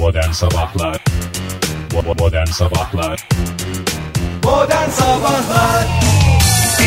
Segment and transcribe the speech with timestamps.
[0.00, 1.04] Modern Sabahlar
[2.18, 3.28] Modern Sabahlar
[4.44, 5.86] Modern Sabahlar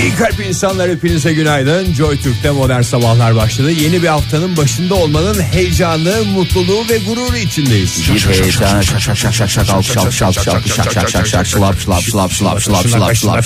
[0.02, 1.94] İyi kalp insanlar hepinize günaydın.
[1.94, 3.71] Joy Türk'te modern sabahlar başladı.
[3.71, 8.10] Yeni bir haftanın başında olmanın heyecanı, mutluluğu ve gururu içindeyiz.
[8.14, 12.59] Bir heyecan şak şak şak şak şak şak şak şak şak şlap şlap şlap şlap
[12.59, 13.43] şlap şlap şlap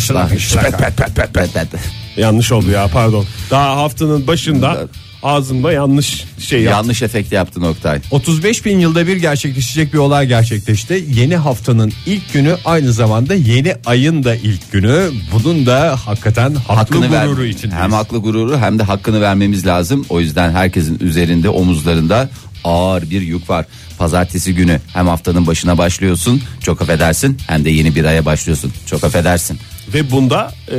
[0.00, 1.80] şlap pet pet pet pet pet pet
[2.16, 3.26] Yanlış oldu ya pardon.
[3.50, 4.88] Daha haftanın başında
[5.22, 6.78] ağzımda yanlış şey yaptım.
[6.78, 8.00] Yanlış efekt yaptın Oktay.
[8.10, 11.04] 35 bin yılda bir gerçekleşecek bir olay gerçekleşti.
[11.08, 15.10] Yeni haftanın ilk günü aynı zamanda yeni ayın da ilk günü.
[15.32, 17.26] Bunun da hakikaten haklı Hakkını ver.
[17.26, 17.82] gururu içindeyiz.
[17.82, 20.06] Hem haklı gururu hem de hakkını vermemiz lazım.
[20.08, 22.28] O yüzden herkesin üzerinde omuzlarında
[22.64, 23.66] ağır bir yük var.
[23.98, 29.04] Pazartesi günü hem haftanın başına başlıyorsun çok affedersin hem de yeni bir aya başlıyorsun çok
[29.04, 29.58] affedersin.
[29.94, 30.76] Ve bunda e,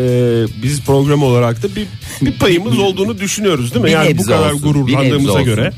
[0.64, 1.88] biz program olarak da bir,
[2.22, 3.88] bir payımız olduğunu düşünüyoruz değil mi?
[3.88, 5.46] Bir Yani bu nebze kadar olsun, bir nebze gururlandığımıza olsun.
[5.46, 5.72] göre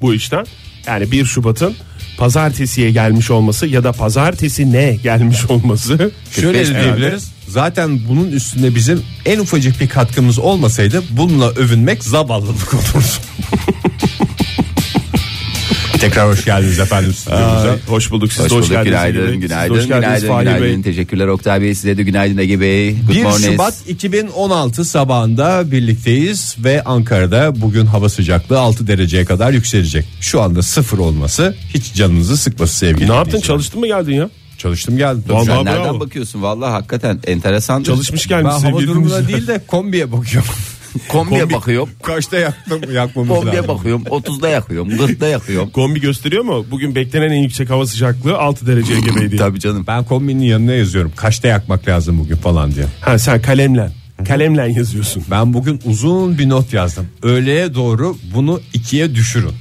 [0.00, 0.46] bu işten.
[0.86, 1.74] Yani 1 Şubat'ın
[2.18, 6.12] pazartesiye gelmiş olması ya da pazartesi ne gelmiş olması.
[6.30, 7.32] Şöyle 45 de diyebiliriz.
[7.48, 13.04] Zaten bunun üstünde bizim en ufacık bir katkımız olmasaydı bununla övünmek zavallılık olurdu.
[16.00, 17.76] Tekrar hoş geldiniz efendim stüdyomuza.
[17.86, 18.92] Hoş bulduk siz Hoş de hoş bulduk geldiniz.
[18.92, 19.34] günaydın Bey.
[19.38, 20.58] Günaydın hoş geldiniz günaydın Bey.
[20.58, 22.96] günaydın teşekkürler Oktay Bey size de günaydın Ege Bey.
[23.00, 23.52] Good 1 morning.
[23.52, 30.04] Şubat 2016 sabahında birlikteyiz ve Ankara'da bugün hava sıcaklığı 6 dereceye kadar yükselecek.
[30.20, 34.30] Şu anda sıfır olması hiç canınızı sıkması sevgili Ne yaptın çalıştın mı geldin ya?
[34.58, 35.22] Çalıştım geldim.
[35.28, 35.64] Vallahi Sen bravo.
[35.64, 37.82] nereden bakıyorsun valla hakikaten enteresan.
[37.82, 40.48] Çalışmış Ben gelmiş hava sevgili durumuna değil de kombiye bakıyorum.
[41.08, 41.88] Kombiye Kombi- bakıyorum.
[42.02, 43.68] Kaçta yaktım yakmamız Kombiye lazım.
[43.76, 45.70] bakıyorum 30'da yakıyorum 40'da yakıyorum.
[45.70, 46.66] Kombi gösteriyor mu?
[46.70, 49.36] Bugün beklenen en yüksek hava sıcaklığı 6 dereceye gebeydi.
[49.38, 49.84] Tabii canım.
[49.86, 51.12] Ben kombinin yanına yazıyorum.
[51.16, 52.86] Kaçta yakmak lazım bugün falan diye.
[53.00, 53.90] Ha sen kalemle.
[54.28, 55.24] Kalemle yazıyorsun.
[55.30, 57.06] Ben bugün uzun bir not yazdım.
[57.22, 59.52] Öğleye doğru bunu ikiye düşürün.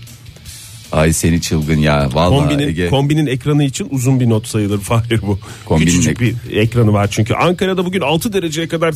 [0.92, 2.90] Ay seni çılgın ya vallahi Kombinin, Ege.
[2.90, 5.40] kombinin ekranı için uzun bir not sayılır Fahir bu.
[5.66, 7.34] Kombinin Küçücük ek- bir ekranı var çünkü.
[7.34, 8.94] Ankara'da bugün 6 dereceye kadar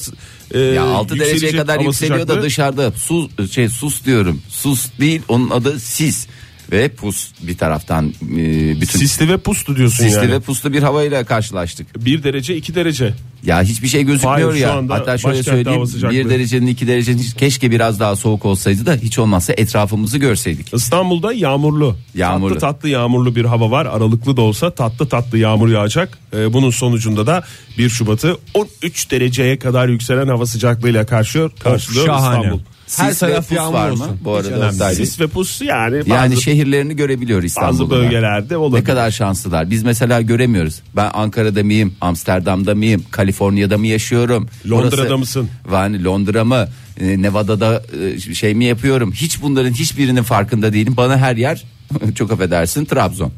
[0.52, 2.44] e, ya 6 dereceye kadar yükseliyor da sıcaklığı.
[2.44, 4.42] dışarıda sus şey sus diyorum.
[4.50, 6.28] Sus değil onun adı sis
[6.72, 8.36] ve pus bir taraftan e,
[8.82, 10.32] bütün Sisli ve pustu diyorsun sisli yani.
[10.32, 12.06] ve puslu bir havayla karşılaştık.
[12.06, 13.14] 1 derece 2 derece.
[13.44, 14.78] Ya hiçbir şey gözükmüyor Hayır, şu ya.
[14.78, 15.88] anda Hatta şöyle başkentte hava söyleyeyim.
[15.88, 16.16] sıcaklığı.
[16.16, 20.74] 1 derecenin 2 derecenin keşke biraz daha soğuk olsaydı da hiç olmazsa etrafımızı görseydik.
[20.74, 21.96] İstanbul'da yağmurlu.
[22.16, 22.54] Yağmurlu.
[22.54, 23.86] Tatlı tatlı yağmurlu bir hava var.
[23.86, 26.18] Aralıklı da olsa tatlı tatlı yağmur yağacak.
[26.34, 27.44] Ee, bunun sonucunda da
[27.78, 31.52] 1 Şubat'ı 13 dereceye kadar yükselen hava sıcaklığıyla karşılıyor.
[31.64, 32.38] Karşılıyor şahane.
[32.46, 32.60] İstanbul.
[32.98, 33.94] Her Sis ve taraf pus yağmur var mı?
[33.94, 34.18] olsun.
[34.26, 35.06] Bu Hiç arada önemli Oktay Bey.
[35.06, 37.80] Sis ve pus yani bazı, Yani şehirlerini görebiliyor İstanbul'da.
[37.80, 38.82] bazı bölgelerde olabilir.
[38.82, 39.70] Ne kadar şanslılar.
[39.72, 40.82] Biz mesela göremiyoruz.
[40.96, 41.94] Ben Ankara'da mıyım?
[42.02, 43.04] Amsterdam'da mıyım?
[43.12, 44.50] Kaliforniya'da mı yaşıyorum?
[44.70, 45.50] Londra'da mısın?
[45.74, 46.68] Yani Londra mı?
[47.00, 47.84] e, Nevada'da
[48.30, 49.12] e, şey mi yapıyorum?
[49.12, 50.94] Hiç bunların hiçbirinin farkında değilim.
[50.98, 51.64] Bana her yer
[52.16, 53.32] çok affedersin Trabzon.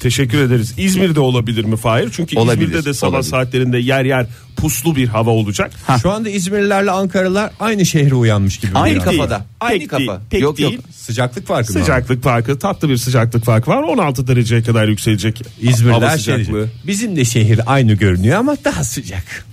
[0.00, 0.74] Teşekkür ederiz.
[0.78, 2.08] İzmir'de olabilir mi Fahir?
[2.12, 3.30] Çünkü Olabilir, İzmir'de de sabah olabilir.
[3.30, 5.72] saatlerinde yer yer puslu bir hava olacak.
[6.02, 8.72] Şu anda İzmirlilerle Ankaralılar aynı şehre uyanmış gibi.
[8.74, 9.04] Aynı biraz.
[9.04, 9.44] kafada.
[9.60, 9.98] Aynı kafa.
[9.98, 10.72] değil, tek yok değil.
[10.72, 10.84] yok.
[10.96, 11.78] Sıcaklık farkı mı?
[11.78, 11.84] var?
[11.84, 13.82] Sıcaklık farkı tatlı bir sıcaklık farkı var.
[13.82, 16.68] 16 dereceye kadar yükselecek İzmirliler hava şey sıcaklığı.
[16.86, 19.44] Bizim de şehir aynı görünüyor ama daha sıcak.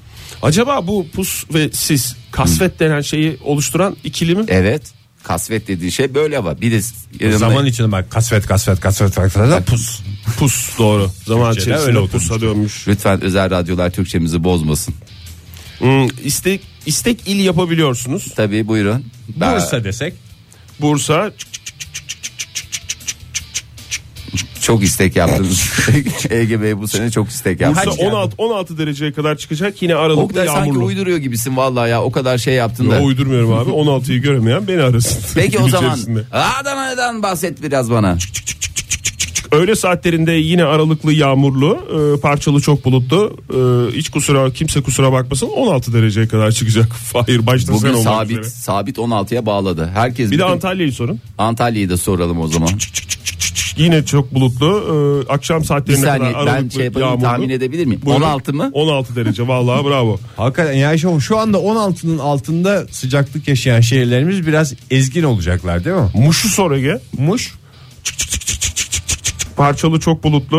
[0.41, 4.45] Acaba bu pus ve sis kasvet denen şeyi oluşturan ikili mi?
[4.47, 4.81] Evet.
[5.23, 6.61] Kasvet dediği şey böyle var.
[6.61, 6.81] Bir de
[7.19, 9.99] yanında- Zaman içinde bak kasvet kasvet kasvet kasvet pus.
[10.39, 11.11] Pus doğru.
[11.25, 12.87] Zaman Türkçe'de içerisinde öyle pusa dönmüş.
[12.87, 14.93] Lütfen özel radyolar Türkçemizi bozmasın.
[15.79, 18.25] Hmm, istek, istek il yapabiliyorsunuz.
[18.35, 19.05] Tabii buyurun.
[19.35, 20.13] Ben- Bursa desek.
[20.81, 21.31] Bursa
[24.61, 25.69] Çok istek yaptınız.
[26.29, 27.89] Ege Bey bu sene çok istek yaptı.
[27.89, 29.81] Bursa 16 16 dereceye kadar çıkacak.
[29.81, 30.85] Yine aralıklı Oktay sanki yağmurlu.
[30.85, 32.03] uyduruyor gibisin vallahi ya.
[32.03, 32.95] O kadar şey yaptın da.
[32.99, 33.69] Yo, uydurmuyorum abi.
[33.69, 35.21] 16'yı göremeyen beni arasın.
[35.35, 36.23] Peki o zaman içerisinde.
[36.31, 38.17] Adana'dan bahset biraz bana.
[39.51, 41.79] Öğle saatlerinde yine aralıklı yağmurlu,
[42.17, 43.37] e, parçalı çok bulutlu.
[43.49, 46.91] E, hiç kusura kimse kusura bakmasın 16 dereceye kadar çıkacak.
[47.13, 48.49] Fahir başta sen Bugün olmak sabit üzere.
[48.49, 49.89] sabit 16'ya bağladı.
[49.93, 51.19] Herkes Bir de bütün- Antalya'yı sorun.
[51.37, 52.69] Antalya'yı da soralım o zaman.
[53.81, 54.67] Yine çok bulutlu.
[55.27, 57.23] E, akşam Bir saatlerine saniye kadar ben şey yapayım yağmurlu.
[57.25, 58.01] tahmin edebilir miyim?
[58.05, 58.21] Buyurun.
[58.21, 58.69] 16 mı?
[58.73, 60.19] 16 derece vallahi bravo.
[60.37, 66.09] Hakikaten yani şu, şu anda 16'nın altında sıcaklık yaşayan şehirlerimiz biraz ezgin olacaklar değil mi?
[66.25, 66.99] Muş'u sor Ege.
[67.17, 67.53] Muş
[69.57, 70.57] Parçalı çok bulutlu.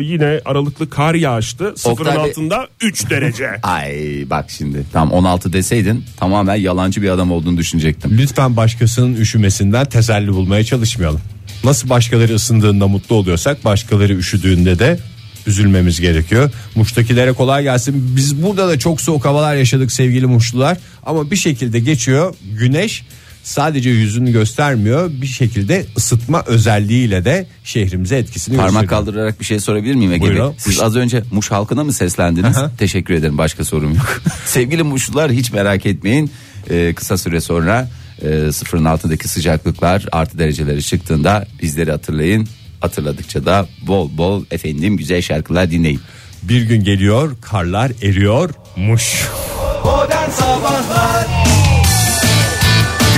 [0.00, 1.72] e, yine aralıklı kar yağıştı.
[1.76, 3.48] Sıfırın Oktay altında 3 derece.
[3.62, 8.10] Ay bak şimdi tam 16 deseydin tamamen yalancı bir adam olduğunu düşünecektim.
[8.18, 11.20] lütfen başkasının üşümesinden teselli bulmaya çalışmayalım.
[11.64, 14.98] Nasıl başkaları ısındığında mutlu oluyorsak başkaları üşüdüğünde de
[15.46, 16.50] üzülmemiz gerekiyor.
[16.74, 18.16] Muş'takilere kolay gelsin.
[18.16, 20.78] Biz burada da çok soğuk havalar yaşadık sevgili Muşlular.
[21.06, 22.34] Ama bir şekilde geçiyor.
[22.58, 23.04] Güneş
[23.42, 29.04] sadece yüzünü göstermiyor bir şekilde ısıtma özelliğiyle de şehrimize etkisini Parmak gösteriyor.
[29.04, 30.42] kaldırarak bir şey sorabilir miyim Ege Bey?
[30.58, 32.56] Siz az önce Muş halkına mı seslendiniz?
[32.56, 32.70] Aha.
[32.78, 34.22] Teşekkür ederim başka sorum yok.
[34.46, 36.30] Sevgili Muşlular hiç merak etmeyin.
[36.70, 37.88] Ee, kısa süre sonra
[38.22, 42.48] e, sıfırın altındaki sıcaklıklar artı dereceleri çıktığında bizleri hatırlayın.
[42.80, 46.00] Hatırladıkça da bol bol efendim güzel şarkılar dinleyin.
[46.42, 49.28] Bir gün geliyor karlar eriyormuş.
[49.84, 51.47] Modern Sabahlar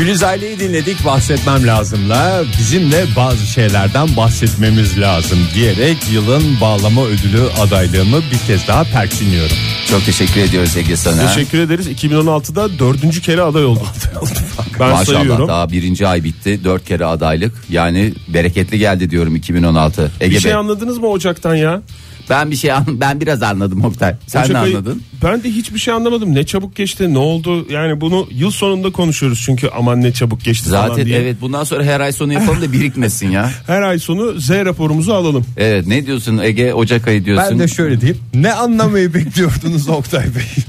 [0.00, 7.42] Gülüz Aile'yi dinledik bahsetmem lazımla bizim de bazı şeylerden bahsetmemiz lazım diyerek yılın bağlama ödülü
[7.60, 9.56] adaylığımı bir kez daha perçinliyorum.
[9.90, 11.26] Çok teşekkür ediyoruz Ege sana.
[11.26, 11.88] Teşekkür ederiz.
[11.88, 13.86] 2016'da dördüncü kere aday oldum.
[14.80, 15.48] ben Maşallah sayıyorum.
[15.48, 16.64] daha birinci ay bitti.
[16.64, 17.54] Dört kere adaylık.
[17.70, 20.12] Yani bereketli geldi diyorum 2016.
[20.20, 20.58] Ege Bir şey Bey.
[20.58, 21.82] anladınız mı Ocak'tan ya?
[22.30, 24.14] Ben bir şey an- ben biraz anladım Oktay.
[24.26, 25.02] Sen Ocak ne ayı- anladın?
[25.24, 26.34] Ben de hiçbir şey anlamadım.
[26.34, 27.66] Ne çabuk geçti, ne oldu?
[27.70, 31.18] Yani bunu yıl sonunda konuşuyoruz çünkü aman ne çabuk geçti falan Zaten diye.
[31.18, 33.50] evet bundan sonra her ay sonu yapalım da birikmesin ya.
[33.66, 35.44] Her ay sonu Z raporumuzu alalım.
[35.56, 37.46] Evet ne diyorsun Ege Ocak ayı diyorsun.
[37.50, 40.64] Ben de şöyle diyeyim ne anlamayı bekliyordunuz Oktay Bey?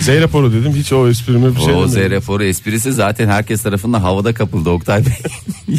[0.00, 0.72] Z raporu dedim.
[0.76, 2.12] Hiç o esprime bir şey o Z demedim.
[2.16, 5.12] raporu esprisi zaten herkes tarafından havada kapıldı Oktay Bey.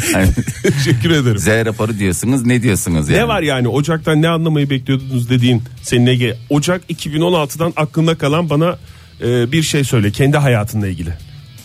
[0.14, 0.28] yani
[0.62, 1.38] Teşekkür ederim.
[1.38, 3.22] Z raporu diyorsunuz ne diyorsunuz yani?
[3.22, 6.36] Ne var yani Ocak'tan ne anlamayı bekliyordunuz dediğin senin Ege.
[6.50, 8.78] Ocak 2016'dan aklında kalan bana
[9.24, 11.10] e, bir şey söyle kendi hayatınla ilgili.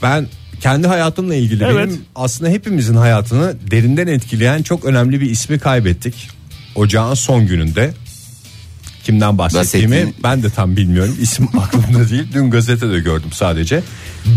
[0.03, 0.27] Ben
[0.61, 1.75] kendi hayatımla ilgili Evet.
[1.89, 6.29] benim aslında hepimizin hayatını derinden etkileyen çok önemli bir ismi kaybettik.
[6.75, 7.93] Ocağın son gününde.
[9.07, 11.17] Kimden bahsettiğimi Bahsettiğini- ben de tam bilmiyorum.
[11.21, 12.23] İsim aklımda değil.
[12.33, 13.83] Dün gazetede gördüm sadece.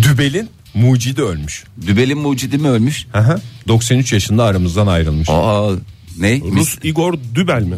[0.02, 1.64] Dübel'in mucidi ölmüş.
[1.86, 3.06] Dübel'in mucidi mi ölmüş?
[3.14, 5.28] Aha, 93 yaşında aramızdan ayrılmış.
[5.30, 5.70] Aa
[6.18, 6.40] ne?
[6.40, 7.76] Rus Igor Dübel mi?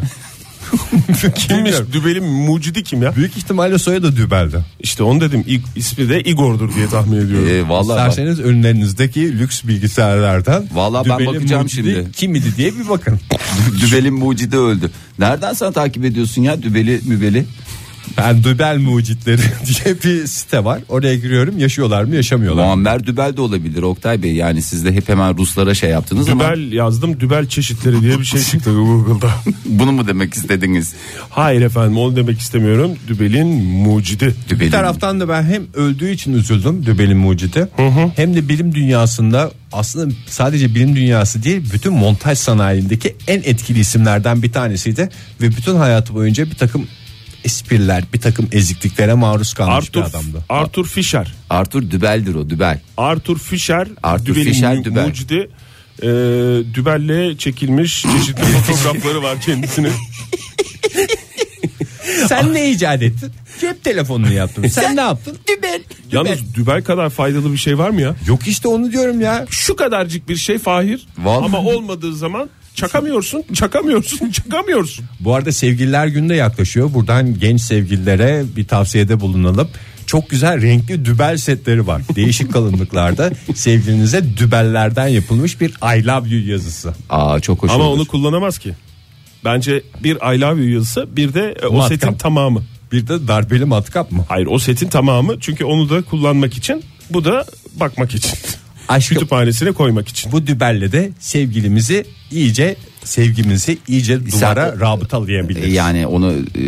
[1.47, 1.75] Kimmiş?
[1.93, 3.15] Dübel'in mucidi kim ya?
[3.15, 4.65] Büyük ihtimalle soyadı Dübel'di.
[4.79, 5.43] İşte onu dedim.
[5.47, 7.47] İ- ismi de Igor'dur diye tahmin ediyorum.
[7.51, 12.11] Ee, vallahi İsterseniz önlerinizdeki lüks bilgisayarlardan Vallahi ben bakacağım mucidi şimdi.
[12.11, 13.19] Kim idi diye bir bakın.
[13.81, 14.91] Dübel'in mucidi öldü.
[15.19, 17.45] Nereden sen takip ediyorsun ya Dübel'i mübeli?
[18.17, 19.41] Ben Dübel mucitleri
[19.85, 20.81] diye bir site var.
[20.89, 21.59] Oraya giriyorum.
[21.59, 22.67] Yaşıyorlar mı yaşamıyorlar mı?
[22.67, 24.35] Muammer Dübel de olabilir Oktay Bey.
[24.35, 27.19] Yani siz de hep hemen Ruslara şey yaptınız ama Dübel yazdım.
[27.19, 29.31] Dübel çeşitleri diye bir şey çıktı Google'da.
[29.65, 30.93] bunu mu demek istediniz?
[31.29, 32.91] Hayır efendim onu demek istemiyorum.
[33.07, 34.35] Dübel'in mucidi.
[34.49, 37.67] Dübel'in Bir taraftan da ben hem öldüğü için üzüldüm Dübel'in mucidi
[38.15, 44.43] hem de bilim dünyasında aslında sadece bilim dünyası değil bütün montaj sanayindeki en etkili isimlerden
[44.43, 45.09] bir tanesiydi
[45.41, 46.87] ve bütün hayatı boyunca bir takım
[47.43, 50.45] espriler bir takım ezikliklere maruz kalmış Arthur, bir adamdı.
[50.49, 51.33] Arthur Fisher.
[51.49, 52.79] Arthur Dübel'dir o Dübel.
[52.97, 53.87] Arthur Fisher.
[54.03, 55.05] Arthur Dübel'in Dübel.
[55.05, 55.49] mucidi.
[56.01, 56.07] E,
[56.73, 59.91] Dübel'le çekilmiş çeşitli fotoğrafları var kendisinin.
[62.27, 63.31] Sen ne icat ettin?
[63.61, 64.67] Cep telefonunu yaptın.
[64.67, 65.37] Sen ne yaptın?
[65.47, 65.81] Dübel.
[66.11, 68.15] Yalnız Dübel kadar faydalı bir şey var mı ya?
[68.27, 69.45] Yok işte onu diyorum ya.
[69.49, 71.07] Şu kadarcık bir şey Fahir.
[71.17, 71.45] Vallahi.
[71.45, 75.05] Ama olmadığı zaman çakamıyorsun, çakamıyorsun, çakamıyorsun.
[75.19, 76.93] Bu arada sevgililer günü de yaklaşıyor.
[76.93, 79.69] Buradan genç sevgililere bir tavsiyede bulunalım.
[80.07, 82.01] Çok güzel renkli dübel setleri var.
[82.15, 86.93] Değişik kalınlıklarda sevgilinize dübellerden yapılmış bir I love you yazısı.
[87.09, 87.97] Aa çok hoş Ama olur.
[87.99, 88.73] onu kullanamaz ki.
[89.45, 91.99] Bence bir I love you yazısı bir de e, o Matkap.
[92.01, 92.63] setin tamamı.
[92.91, 94.25] Bir de darbeli matkap mı?
[94.29, 97.45] Hayır o setin tamamı çünkü onu da kullanmak için bu da
[97.79, 98.31] bakmak için.
[98.89, 100.31] Aşkım Kütüphanesine koymak için.
[100.31, 105.73] bu dübelle de sevgilimizi iyice sevgimizi iyice duvara Sen- rabıtalayabiliriz.
[105.73, 106.63] Yani onu e,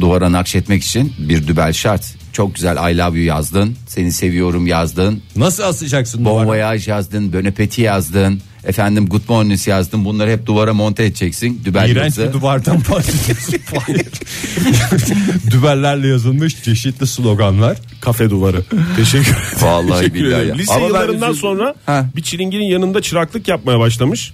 [0.00, 2.14] duvara nakşetmek için bir dübel şart.
[2.32, 3.76] Çok güzel I love you yazdın.
[3.88, 5.22] Seni seviyorum yazdın.
[5.36, 6.46] Nasıl asacaksın Bon duvara?
[6.48, 7.32] voyage yazdın.
[7.32, 8.40] Bon appetit yazdın.
[8.66, 10.04] Efendim good morning yazdın.
[10.04, 11.60] Bunları hep duvara monte edeceksin.
[11.64, 12.28] Dübel İğrenç yazı.
[12.28, 13.54] bir duvardan bahsediyorsun.
[15.50, 17.78] Dübellerle yazılmış çeşitli sloganlar.
[18.00, 18.64] Kafe duvarı.
[18.96, 19.42] Teşekkür ederim.
[19.60, 20.48] Vallahi Teşekkür billahi ederim.
[20.48, 20.54] ya.
[20.54, 21.48] Lise Ama ben yıllarından üzüldüm.
[21.50, 22.06] sonra Ha.
[22.16, 24.32] bir çilinginin yanında çıraklık yapmaya başlamış.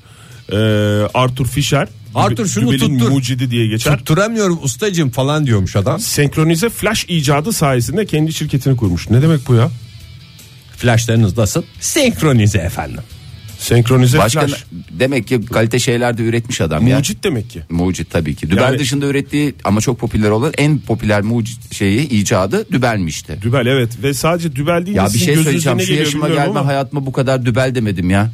[0.52, 0.56] Ee,
[1.14, 1.88] Arthur Fisher.
[2.14, 3.10] Arthur şunu Dübel'in tuttur.
[3.12, 3.98] mucidi diye geçer.
[3.98, 6.00] Tutturamıyorum ustacım falan diyormuş adam.
[6.00, 9.10] Senkronize flash icadı sayesinde kendi şirketini kurmuş.
[9.10, 9.70] Ne demek bu ya?
[10.76, 11.62] Flashlarınız nasıl?
[11.80, 13.00] Senkronize efendim.
[13.60, 14.64] Senkronize Başka flash.
[14.90, 16.96] demek ki kalite şeyler de üretmiş adam ya.
[16.96, 17.60] Mucit demek ki.
[17.70, 18.50] Mucit tabii ki.
[18.50, 23.38] Dübel Yani- dışında ürettiği ama çok popüler olan en popüler mucit şeyi icadı dübelmişti.
[23.42, 24.96] Dübel evet ve sadece dübel değil.
[24.96, 25.78] Ya bir sizin şey gözünüze söyleyeceğim.
[25.78, 28.30] ne Şu geliyor yaşıma bilmiyorum gelme ama hayatıma bu kadar dübel demedim ya.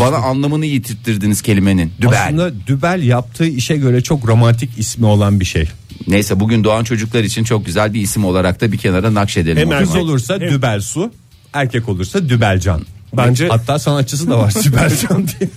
[0.00, 1.92] Bana anlamını yitirttirdiniz kelimenin.
[2.00, 2.24] Dübel.
[2.26, 5.68] Aslında dübel yaptığı işe göre çok romantik ismi olan bir şey.
[6.08, 9.56] Neyse bugün doğan çocuklar için çok güzel bir isim olarak da bir kenara nakşedelim.
[9.70, 10.04] Hem o Kız zaman.
[10.04, 11.12] olursa Hem- dübel su,
[11.52, 12.82] erkek olursa dübelcan.
[13.16, 15.50] Bence- hatta sanatçısı da var Sibelcan diye.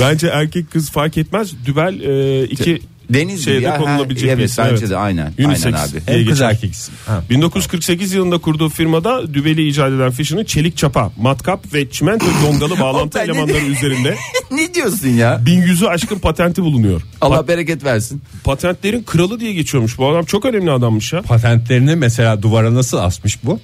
[0.00, 1.52] Bence erkek kız fark etmez.
[1.66, 2.82] Dübel e, iki
[3.14, 4.64] Deniz şeyde gibi ya, ha, konulabilecek evet, bir isim.
[4.70, 5.32] bence de aynen.
[5.38, 6.02] Unisex Aynen abi.
[6.06, 6.94] Hem kız erkek isim.
[7.06, 7.24] Ha.
[7.30, 13.18] 1948 yılında kurduğu firmada dübeli icat eden Fisher'ın çelik çapa, matkap ve çimento dongalı bağlantı
[13.18, 14.16] elemanları üzerinde
[14.50, 15.40] ne diyorsun ya?
[15.46, 17.02] 1100'ü aşkın patenti bulunuyor.
[17.20, 18.22] Allah bereket versin.
[18.44, 19.98] Patentlerin kralı diye geçiyormuş.
[19.98, 21.22] Bu adam çok önemli adammış ya.
[21.22, 23.60] Patentlerini mesela duvara nasıl asmış bu?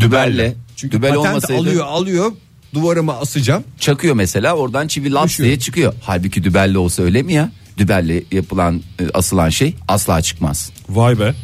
[0.00, 0.54] Dübelle.
[0.76, 2.32] Çünkü Dübel patent olmasaydı alıyor alıyor
[2.74, 3.64] duvarıma asacağım.
[3.80, 5.46] çakıyor mesela oradan çivi laps Düşüyor.
[5.46, 5.94] diye çıkıyor.
[6.02, 7.52] Halbuki dübelle olsa öyle mi ya?
[7.78, 10.70] Dübelle yapılan e, asılan şey asla çıkmaz.
[10.88, 11.34] Vay be.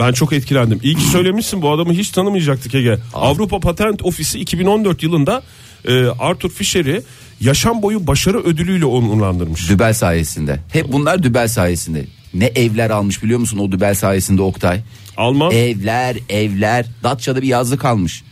[0.00, 0.80] Ben çok etkilendim.
[0.82, 2.98] İyi ki söylemişsin bu adamı hiç tanımayacaktık Ege.
[3.14, 5.42] Avrupa Patent Ofisi 2014 yılında
[5.88, 7.02] e, Arthur Fisher'i
[7.40, 9.68] yaşam boyu başarı ödülüyle onurlandırmış.
[9.70, 10.60] Dübel sayesinde.
[10.72, 12.04] Hep bunlar dübel sayesinde.
[12.34, 14.80] Ne evler almış biliyor musun o dübel sayesinde Oktay?
[15.16, 16.86] Alman Evler, evler.
[17.02, 18.22] Datça'da bir yazlık almış.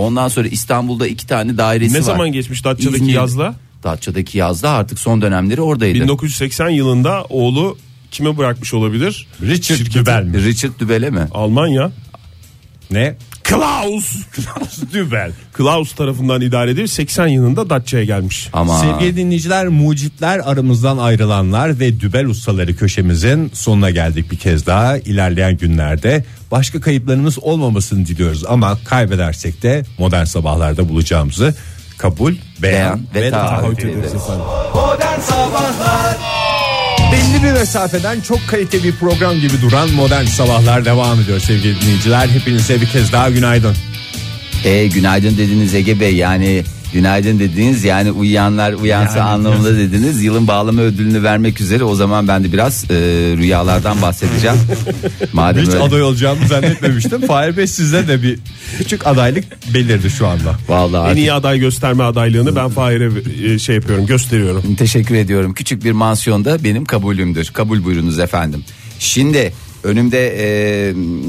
[0.00, 2.02] Ondan sonra İstanbul'da iki tane dairesi ne var.
[2.02, 3.54] zaman geçmiş Datça'daki İzmir- yazla?
[3.84, 5.94] Datça'daki yazda artık son dönemleri oradaydı.
[5.94, 7.78] 1980 yılında oğlu
[8.10, 9.26] kime bırakmış olabilir?
[9.42, 9.98] Richard Şirketi.
[9.98, 10.44] Dübel mi?
[10.44, 11.28] Richard Dübel'e mi?
[11.34, 11.90] Almanya.
[12.90, 13.16] Ne?
[13.50, 14.16] Klaus.
[14.92, 15.32] Dübel.
[15.52, 18.48] Klaus tarafından idare edilip 80 yılında Datça'ya gelmiş.
[18.52, 24.98] Ama Sevgili dinleyiciler, mucitler aramızdan ayrılanlar ve dübel ustaları köşemizin sonuna geldik bir kez daha.
[24.98, 31.54] İlerleyen günlerde başka kayıplarımız olmamasını diliyoruz ama kaybedersek de modern sabahlarda bulacağımızı
[31.98, 34.44] kabul, beyan, Beyan ve ve taahhüt efendim.
[34.74, 35.99] Modern Sabahlar
[37.12, 42.28] Belli bir mesafeden çok kaliteli bir program gibi duran modern sabahlar devam ediyor sevgili dinleyiciler.
[42.28, 43.76] Hepinize bir kez daha günaydın.
[44.64, 50.22] e, günaydın dediniz Ege Bey yani günaydın dediniz yani uyuyanlar uyansa Yani anlamında dediniz.
[50.22, 52.94] Yılın bağlama ödülünü vermek üzere o zaman ben de biraz e,
[53.36, 54.56] rüyalardan bahsedeceğim.
[55.32, 55.82] Madem Hiç öyle.
[55.82, 57.20] aday olacağımı zannetmemiştim.
[57.26, 58.38] Fahir Bey sizde de bir
[58.78, 59.44] küçük adaylık
[59.74, 60.54] belirdi şu anda.
[60.68, 63.10] Vallahi En artık iyi aday gösterme adaylığını ben Fahir'e
[63.54, 64.74] e, şey yapıyorum gösteriyorum.
[64.74, 65.54] Teşekkür ediyorum.
[65.54, 67.46] Küçük bir mansiyonda benim kabulümdür.
[67.52, 68.64] Kabul buyurunuz efendim.
[68.98, 69.52] Şimdi
[69.84, 70.34] önümde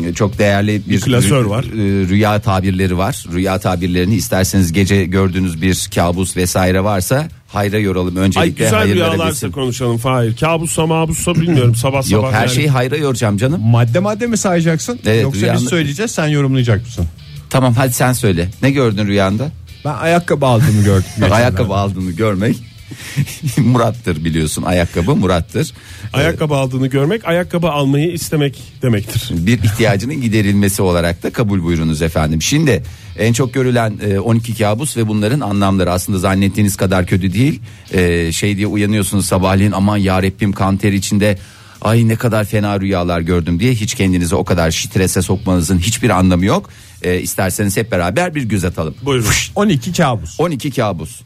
[0.09, 1.63] e, çok değerli bir, Bir klasör rü- var.
[1.63, 3.25] e, rüya tabirleri var.
[3.33, 8.17] Rüya tabirlerini isterseniz gece gördüğünüz bir kabus vesaire varsa hayra yoralım.
[8.17, 10.35] Ay Öncelikle güzel hayırlara rüyalarsa konuşalım Fahir.
[10.35, 12.11] Kabussa mabussa bilmiyorum sabah sabah.
[12.23, 12.55] Yok her yani.
[12.55, 13.61] şeyi hayra yoracağım canım.
[13.61, 14.99] Madde madde mi sayacaksın?
[15.05, 17.05] Evet, Yoksa rüyanı- biz söyleyeceğiz sen yorumlayacak mısın?
[17.49, 18.49] Tamam hadi sen söyle.
[18.61, 19.51] Ne gördün rüyanda?
[19.85, 21.05] Ben ayakkabı aldığımı gördüm.
[21.31, 22.55] Ayakkabı aldığını görmek
[23.57, 24.63] Murat'tır biliyorsun.
[24.63, 25.73] Ayakkabı Murat'tır.
[26.13, 29.29] Ayakkabı aldığını görmek ayakkabı almayı istemek demektir.
[29.31, 32.41] bir ihtiyacının giderilmesi olarak da kabul buyurunuz efendim.
[32.41, 32.83] Şimdi
[33.19, 37.61] en çok görülen e, 12 kabus ve bunların anlamları aslında zannettiğiniz kadar kötü değil.
[37.93, 41.37] E, şey diye uyanıyorsunuz sabahleyin aman ya Rabbim kan ter içinde
[41.81, 46.45] ay ne kadar fena rüyalar gördüm diye hiç kendinizi o kadar strese sokmanızın hiçbir anlamı
[46.45, 46.69] yok.
[47.03, 48.95] E, isterseniz hep beraber bir göz atalım.
[49.01, 49.25] Buyurun.
[49.55, 50.39] 12 kabus.
[50.39, 51.21] 12 kabus.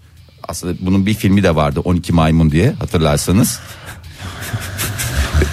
[0.47, 3.59] Aslında bunun bir filmi de vardı 12 maymun diye hatırlarsanız.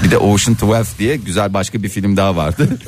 [0.04, 2.68] bir de Ocean 12 diye güzel başka bir film daha vardı.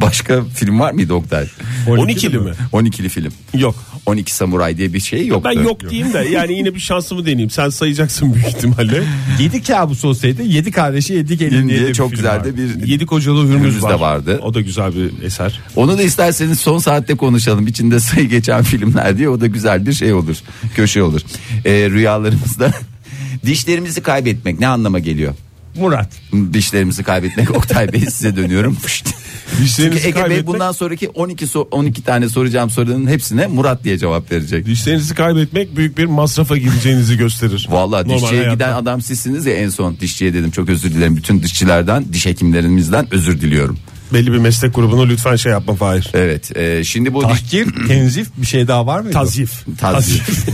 [0.00, 1.48] başka film var mıydı Oktay?
[1.86, 2.52] 12'li mi?
[2.72, 3.32] 12'li film.
[3.54, 3.74] Yok.
[4.06, 5.50] 12 samuray diye bir şey yoktu.
[5.56, 7.50] Ben yok diyeyim de yani yine bir şansımı deneyeyim.
[7.50, 9.02] Sen sayacaksın büyük ihtimalle.
[9.40, 12.44] 7 kabus olsaydı 7 kardeşi 7 gelin diye, diye çok güzel var.
[12.44, 13.94] de bir Yedi kocalı hürmüz Hürmüz de var.
[14.00, 14.40] vardı.
[14.42, 15.60] O da güzel bir eser.
[15.76, 17.66] Onu da isterseniz son saatte konuşalım.
[17.66, 20.36] İçinde sayı geçen filmler diye o da güzel bir şey olur.
[20.76, 21.20] Köşe olur.
[21.64, 22.70] Ee, rüyalarımızda
[23.46, 25.34] dişlerimizi kaybetmek ne anlama geliyor?
[25.80, 26.12] Murat.
[26.52, 28.74] Dişlerimizi kaybetmek Oktay Bey size dönüyorum.
[28.74, 29.08] Fışt.
[29.56, 33.84] Çünkü Dişlerinizi Ege Bey kaybetmek, bundan sonraki 12 so- 12 tane soracağım sorunun hepsine Murat
[33.84, 34.66] diye cevap verecek.
[34.66, 37.66] dişlerinizi kaybetmek büyük bir masrafa gireceğinizi gösterir.
[37.70, 38.54] Vallahi Normal dişçiye hayatta.
[38.54, 41.16] giden adam sizsiniz ya en son dişçiye dedim çok özür dilerim.
[41.16, 43.78] Bütün dişçilerden diş hekimlerimizden özür diliyorum.
[44.12, 46.10] Belli bir meslek grubunu lütfen şey yapma Fahir.
[46.14, 49.12] Evet e, şimdi bu diş, Tahkir, tenzif bir şey daha var mıydı?
[49.12, 49.64] Tazif.
[49.78, 50.28] Tazif.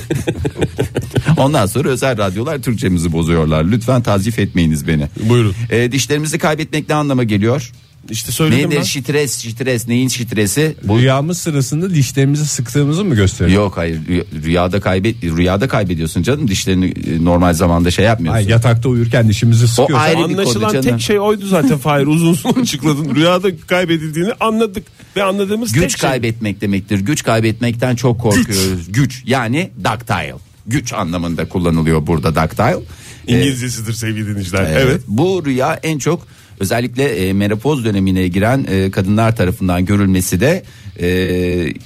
[1.37, 3.65] Ondan sonra özel radyolar Türkçemizi bozuyorlar.
[3.65, 5.09] Lütfen tazif etmeyiniz beni.
[5.29, 5.55] Buyurun.
[5.71, 7.73] E, dişlerimizi kaybetmek ne anlama geliyor?
[8.11, 9.01] İşte söyledim Neyin ben.
[9.01, 10.77] stres, stres, neyin stresi?
[10.85, 13.63] Bu Rüyamız sırasında dişlerimizi sıktığımızı mı gösteriyor?
[13.63, 18.39] Yok hayır rüy- rüyada kaybet rüyada kaybediyorsun canım dişlerini e, normal zamanda şey yapmıyorsun.
[18.45, 20.85] Ay, yatakta uyurken dişimizi sıkıyorsak ayrı bir konu Anlaşılan canım.
[20.85, 23.15] tek şey oydu zaten Fahir uzun uzun açıkladın.
[23.15, 26.11] Rüyada kaybedildiğini anladık ve anladığımız tek güç şey.
[26.11, 27.01] kaybetmek demektir.
[27.01, 28.93] Güç kaybetmekten çok korkuyoruz.
[28.93, 30.41] Güç, yani ductile.
[30.67, 32.83] Güç anlamında kullanılıyor burada ductile.
[33.29, 34.63] Ee, İngilizcesidir sevgili dinleyiciler.
[34.63, 34.83] Evet.
[34.85, 35.01] Evet.
[35.09, 36.27] Bu rüya en çok
[36.61, 40.63] özellikle e, menopoz dönemine giren e, kadınlar tarafından görülmesi de
[41.01, 41.09] e,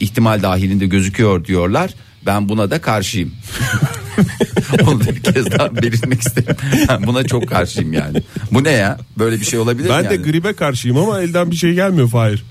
[0.00, 1.90] ihtimal dahilinde gözüküyor diyorlar.
[2.26, 3.32] Ben buna da karşıyım.
[4.82, 6.56] Onu da bir kez daha belirtmek isterim.
[6.88, 8.22] Ben buna çok karşıyım yani.
[8.52, 8.98] Bu ne ya?
[9.18, 10.24] Böyle bir şey olabilir Ben mi de yani?
[10.24, 12.44] gribe karşıyım ama elden bir şey gelmiyor Fahir.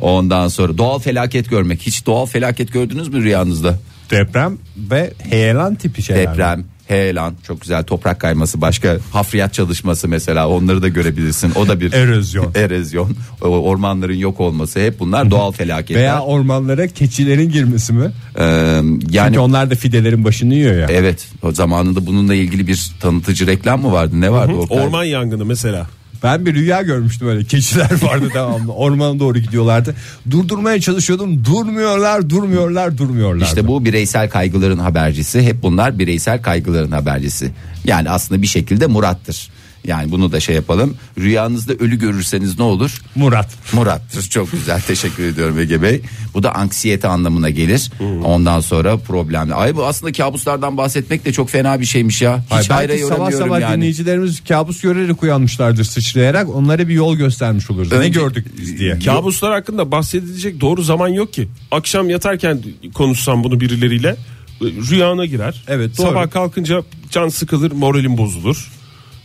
[0.00, 1.82] Ondan sonra doğal felaket görmek.
[1.82, 3.78] Hiç doğal felaket gördünüz mü rüyanızda?
[4.10, 6.32] deprem ve heyelan tipi şeyler.
[6.32, 11.52] Deprem, Heyelan çok güzel toprak kayması başka hafriyat çalışması mesela onları da görebilirsin.
[11.54, 12.52] O da bir Erozyon.
[12.54, 13.16] erozyon.
[13.40, 16.00] Ormanların yok olması hep bunlar doğal felaketler.
[16.00, 18.10] Veya ormanlara keçilerin girmesi mi?
[18.38, 20.86] Ee, yani Çünkü onlar da fidelerin başını yiyor ya.
[20.90, 24.52] evet o zamanında bununla ilgili bir tanıtıcı reklam mı vardı ne vardı?
[24.70, 25.86] Orman yangını mesela.
[26.26, 27.44] Ben bir rüya görmüştüm öyle.
[27.44, 28.72] Keçiler vardı devamlı.
[28.72, 29.94] Ormana doğru gidiyorlardı.
[30.30, 31.44] Durdurmaya çalışıyordum.
[31.44, 33.46] Durmuyorlar, durmuyorlar, durmuyorlar.
[33.46, 35.42] İşte bu bireysel kaygıların habercisi.
[35.42, 37.52] Hep bunlar bireysel kaygıların habercisi.
[37.84, 39.50] Yani aslında bir şekilde Murat'tır.
[39.86, 40.96] Yani bunu da şey yapalım.
[41.18, 43.02] Rüyanızda ölü görürseniz ne olur?
[43.14, 43.48] Murat.
[43.72, 44.22] Murat'tır.
[44.22, 44.80] Çok güzel.
[44.86, 46.00] Teşekkür ediyorum Ege Bey.
[46.34, 47.90] Bu da anksiyete anlamına gelir.
[48.24, 49.54] Ondan sonra problemli.
[49.54, 52.38] Ay bu aslında kabuslardan bahsetmek de çok fena bir şeymiş ya.
[52.38, 53.76] Hiç Hayır, hayra sabah sabah yani.
[53.76, 56.48] dinleyicilerimiz kabus görerek uyanmışlardır sıçrayarak.
[56.54, 57.92] Onlara bir yol göstermiş oluruz.
[57.92, 58.98] Ne gördük biz diye.
[58.98, 61.48] Kabuslar hakkında bahsedilecek doğru zaman yok ki.
[61.70, 62.62] Akşam yatarken
[62.94, 64.16] konuşsam bunu birileriyle
[64.62, 65.64] rüyana girer.
[65.68, 66.06] Evet, doğru.
[66.06, 68.70] Sabah kalkınca can sıkılır, moralin bozulur.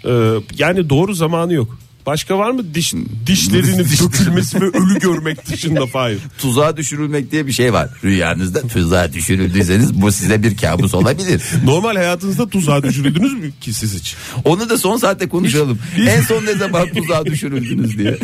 [0.05, 1.77] Ee, yani doğru zamanı yok.
[2.05, 2.93] Başka var mı diş
[3.27, 6.17] dişlerinin dökülmesi ve ölü görmek dışında Fahir?
[6.37, 7.89] Tuzağa düşürülmek diye bir şey var.
[8.03, 11.41] Rüyanızda tuzağa düşürüldüyseniz bu size bir kabus olabilir.
[11.65, 14.15] Normal hayatınızda tuzağa düşürüldünüz mü ki siz hiç?
[14.45, 15.79] Onu da son saatte konuşalım.
[16.07, 18.17] En son ne zaman tuzağa düşürüldünüz diye.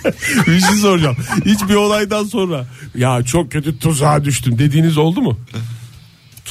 [0.46, 1.16] Bir şey soracağım.
[1.44, 5.38] Hiçbir olaydan sonra ya çok kötü tuzağa düştüm dediğiniz oldu mu?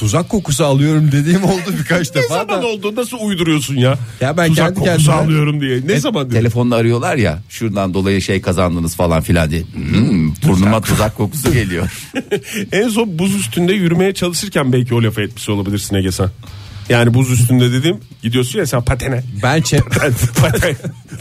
[0.00, 2.66] Tuzak kokusu alıyorum dediğim oldu birkaç Ne defa zaman da.
[2.66, 2.96] oldu?
[2.96, 3.98] Nasıl uyduruyorsun ya?
[4.20, 5.80] Ya ben Tuzak kendi kokusu kendime- alıyorum diye.
[5.86, 6.36] Ne zaman dedin?
[6.38, 9.62] Telefonla arıyorlar ya şuradan dolayı şey kazandınız falan filan diye.
[9.62, 11.92] Hmm, burnuma tuzak kokusu geliyor.
[12.72, 16.28] en son buz üstünde yürümeye çalışırken belki o lafı etmiş olabilirsin Ege sen.
[16.88, 19.22] Yani buz üstünde dedim gidiyorsun ya sen patene.
[19.42, 19.82] Ben çe-
[20.40, 20.76] paten,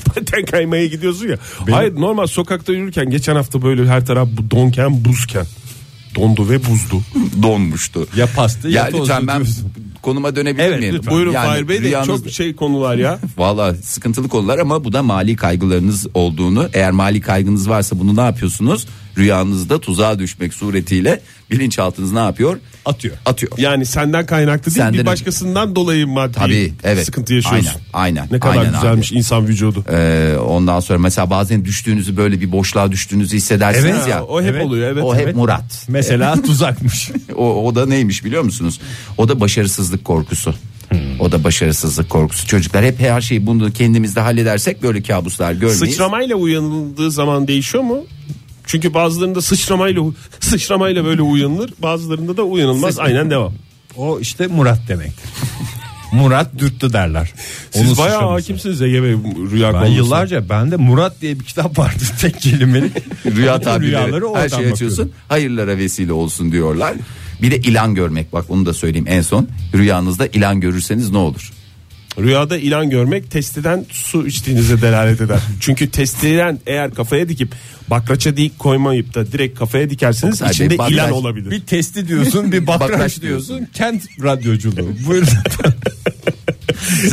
[0.05, 1.37] paten kaymaya gidiyorsun ya.
[1.71, 5.45] Hayır normal sokakta yürürken geçen hafta böyle her taraf bu donken buzken.
[6.15, 7.01] Dondu ve buzdu.
[7.43, 8.07] Donmuştu.
[8.15, 9.71] ya pastı ya, Ya lütfen ben diyorsun.
[10.01, 11.01] konuma dönebilir miyim?
[11.09, 13.19] Buyurun Yani Fahir Bey de rüyanızda- çok şey konular ya.
[13.37, 18.21] Valla sıkıntılı konular ama bu da mali kaygılarınız olduğunu eğer mali kaygınız varsa bunu ne
[18.21, 18.87] yapıyorsunuz?
[19.17, 21.21] Rüyanızda tuzağa düşmek suretiyle
[21.51, 22.57] bilinçaltınız ne yapıyor?
[22.85, 23.15] Atıyor.
[23.25, 23.51] Atıyor.
[23.57, 27.05] Yani senden kaynaklı değil Senden- bir başkasından dolayı maddi Tabii, evet.
[27.05, 27.69] sıkıntı yaşıyorsun.
[27.93, 29.85] Aynen, aynen, Ne kadar aynen güzelmiş insan vücudu.
[29.91, 34.07] Ee, ondan sonra mesela bazen düştüğünüzü böyle bir boşluğa düştüğünüzü hissedersiniz Evet.
[34.07, 34.23] ya.
[34.25, 34.65] O hep Evet.
[34.65, 35.03] oluyor evet.
[35.03, 35.35] o hep evet.
[35.35, 35.85] Murat.
[35.87, 37.11] Mesela tuzakmış.
[37.35, 38.79] O, o da neymiş biliyor musunuz?
[39.17, 40.55] O da başarısızlık korkusu.
[41.19, 42.47] O da başarısızlık korkusu.
[42.47, 45.79] Çocuklar hep her şeyi bunu kendimizde halledersek böyle kabuslar görmeyiz.
[45.79, 48.03] Sıçramayla uyanıldığı zaman değişiyor mu?
[48.69, 50.03] Çünkü bazılarında sıçramayla
[50.39, 52.99] sıçramayla böyle uyanılır, bazılarında da uyanılmaz.
[52.99, 53.53] Aynen devam.
[53.97, 55.29] O işte Murat demektir.
[56.11, 57.33] Murat dürttü derler.
[57.71, 59.11] Siz Onun bayağı hakimsiniz Ege Bey
[59.51, 59.87] rüya Ben konusunda.
[59.87, 62.91] yıllarca bende Murat diye bir kitap vardı tek kelimelik.
[63.25, 65.11] Rüya tabirleri Rüyaları her şey açıyorsun.
[65.27, 66.93] Hayırlara vesile olsun diyorlar.
[67.41, 69.47] Bir de ilan görmek bak onu da söyleyeyim en son.
[69.73, 71.51] Rüyanızda ilan görürseniz ne olur?
[72.19, 75.39] Rüyada ilan görmek testiden su içtiğinize delalet eder.
[75.59, 77.51] Çünkü testiden eğer kafaya dikip
[77.89, 81.51] bakraça dik koymayıp da direkt kafaya dikerseniz Bey, içinde bakraç- ilan olabilir.
[81.51, 83.67] Bir testi diyorsun bir bakraç, Bakraç diyorsun.
[83.73, 84.89] Kent radyoculuğu.
[85.07, 85.27] Buyurun.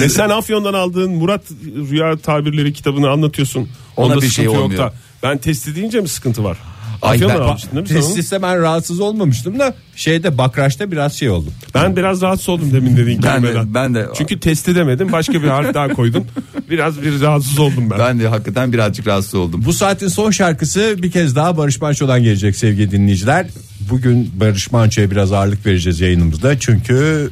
[0.03, 1.43] E sen Afyon'dan aldığın Murat
[1.91, 3.69] Rüya tabirleri kitabını anlatıyorsun.
[3.97, 4.79] Ona Onda bir şey olmuyor.
[4.83, 4.95] da.
[5.23, 6.59] Ben testi deyince mi sıkıntı var?
[7.03, 11.53] Ay, Afyon'dan ben- almıştın değil mi ben rahatsız olmamıştım da şeyde bakraçta biraz şey oldum.
[11.75, 15.49] Ben biraz rahatsız oldum demin dediğin Ben de- ben de- Çünkü testi demedim başka bir
[15.49, 16.25] harf daha koydun.
[16.71, 17.99] Biraz bir rahatsız oldum ben.
[17.99, 19.63] Ben de hakikaten birazcık rahatsız oldum.
[19.67, 23.47] Bu saatin son şarkısı bir kez daha Barış Manço'dan gelecek sevgili dinleyiciler.
[23.91, 26.59] Bugün Barış Manço'ya biraz ağırlık vereceğiz yayınımızda.
[26.59, 27.31] Çünkü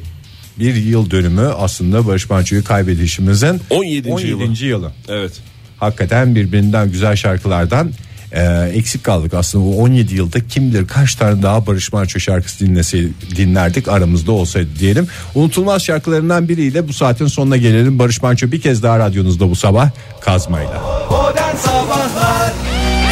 [0.59, 4.09] bir yıl dönümü aslında Barış Manço'yu kaybedişimizin 17.
[4.09, 4.65] 17.
[4.65, 4.91] yılı.
[5.09, 5.31] Evet.
[5.79, 7.91] Hakikaten birbirinden güzel şarkılardan
[8.35, 9.33] e, eksik kaldık.
[9.33, 12.97] Aslında bu 17 yılda kim bilir kaç tane daha Barış Manço şarkısı dinlese,
[13.35, 15.07] dinlerdik aramızda olsaydı diyelim.
[15.35, 17.99] Unutulmaz şarkılarından biriyle bu saatin sonuna gelelim.
[17.99, 19.89] Barış Manço bir kez daha radyonuzda bu sabah
[20.21, 20.81] kazmayla.
[21.11, 22.64] Modern Sabahlar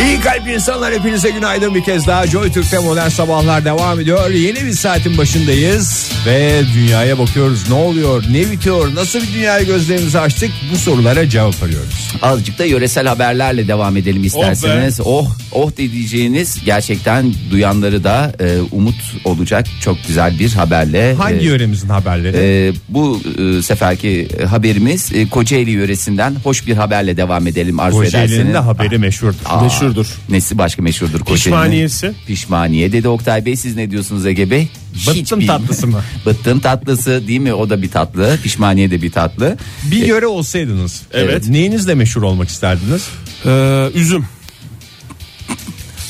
[0.03, 4.55] İyi kalp insanlar hepinize günaydın bir kez daha Joy Türk'te modern sabahlar devam ediyor Yeni
[4.65, 10.49] bir saatin başındayız Ve dünyaya bakıyoruz ne oluyor ne bitiyor nasıl bir dünyaya gözlerimizi açtık
[10.73, 14.99] Bu sorulara cevap arıyoruz Azıcık da yöresel haberlerle devam edelim isterseniz.
[15.05, 21.13] Oh oh, diyeceğiniz gerçekten duyanları da e, umut olacak çok güzel bir haberle.
[21.13, 22.37] Hangi E, yöremizin haberleri?
[22.37, 23.21] e, bu
[23.57, 28.53] e, seferki haberimiz e, Kocaeli yöresinden hoş bir haberle devam edelim arzu Kocaeli'nin ederseniz.
[28.53, 29.61] de haberi meşhurdur Aa,
[29.97, 30.19] Meşhurdur.
[30.29, 31.35] Nesi başka meşhurdur Kocaeli'nin?
[31.35, 32.13] Pişmaniyesi.
[32.27, 34.67] Pişmaniye dedi Oktay Bey siz ne diyorsunuz Ege Bey?
[35.07, 36.01] Bıttım Hiçbir- tatlısı mı?
[36.25, 37.53] Bıttım tatlısı değil mi?
[37.53, 38.37] O da bir tatlı.
[38.43, 39.57] Pişmaniye de bir tatlı.
[39.91, 41.47] Bir yöre olsaydınız Evet.
[41.49, 43.07] Neyinizle meşhur olmak isterdiniz?
[43.45, 44.25] Ee, üzüm.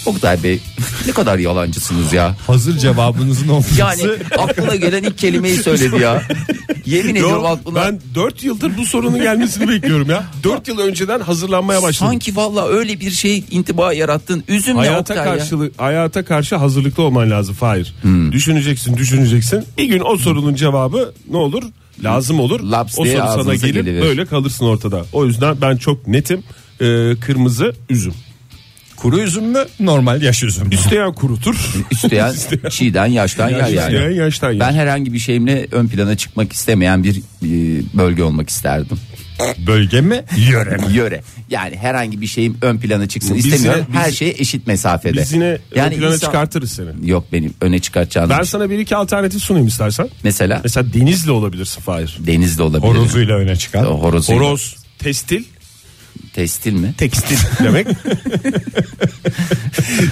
[0.05, 0.59] Oktay Bey
[1.07, 2.35] ne kadar yalancısınız ya.
[2.47, 3.79] Hazır cevabınızın olması.
[3.79, 4.01] Yani
[4.37, 6.21] aklına gelen ilk kelimeyi söyledi ya.
[6.85, 7.75] Yemin ediyorum aklına.
[7.81, 10.23] ben 4 yıldır bu sorunun gelmesini bekliyorum ya.
[10.43, 12.07] 4 yıl önceden hazırlanmaya başladım.
[12.11, 14.43] Sanki valla öyle bir şey intiba yarattın.
[14.47, 15.23] Üzüm ne Hayata Oktay ya.
[15.23, 17.93] karşı hayata karşı hazırlıklı olman lazım Fahir.
[18.01, 18.31] Hmm.
[18.31, 19.65] Düşüneceksin, düşüneceksin.
[19.77, 21.63] Bir gün o sorunun cevabı ne olur?
[22.03, 22.59] Lazım olur.
[22.59, 24.01] Laps o soru sana gelir.
[24.01, 25.05] Böyle kalırsın ortada.
[25.13, 26.43] O yüzden ben çok netim.
[26.81, 28.13] Ee, kırmızı üzüm.
[29.03, 30.75] Kuru üzüm mü normal yaş üzüm mü?
[30.75, 31.55] İsteyen kurutur.
[31.91, 32.33] İsteyen
[32.69, 33.69] çiğden yaştan yer yani.
[33.75, 34.59] İsteyen yaştan yer.
[34.59, 37.21] Ben herhangi bir şeyimle ön plana çıkmak istemeyen bir e,
[37.97, 38.97] bölge olmak isterdim.
[39.67, 40.23] Bölge mi?
[40.49, 40.83] Yöre mi?
[40.93, 41.21] Yöre.
[41.49, 43.85] Yani herhangi bir şeyim ön plana çıksın Biz istemiyorum.
[43.89, 45.17] yine- biz- Her şeye eşit mesafede.
[45.21, 47.09] Biz yine yani ön plana insan- çıkartırız seni.
[47.09, 48.29] Yok benim öne çıkartacağım.
[48.29, 50.09] Ben sana bir iki alternatif sunayım istersen.
[50.23, 52.17] Mesela Mesela Denizli olabilirsin Fahir.
[52.19, 52.87] denizde olabilir.
[52.91, 53.83] Horozuyla öne çıkan.
[53.85, 54.41] Horozuyla.
[54.41, 55.43] Horoz, testil,
[56.33, 56.93] Testil mi?
[56.97, 57.87] tekstil demek.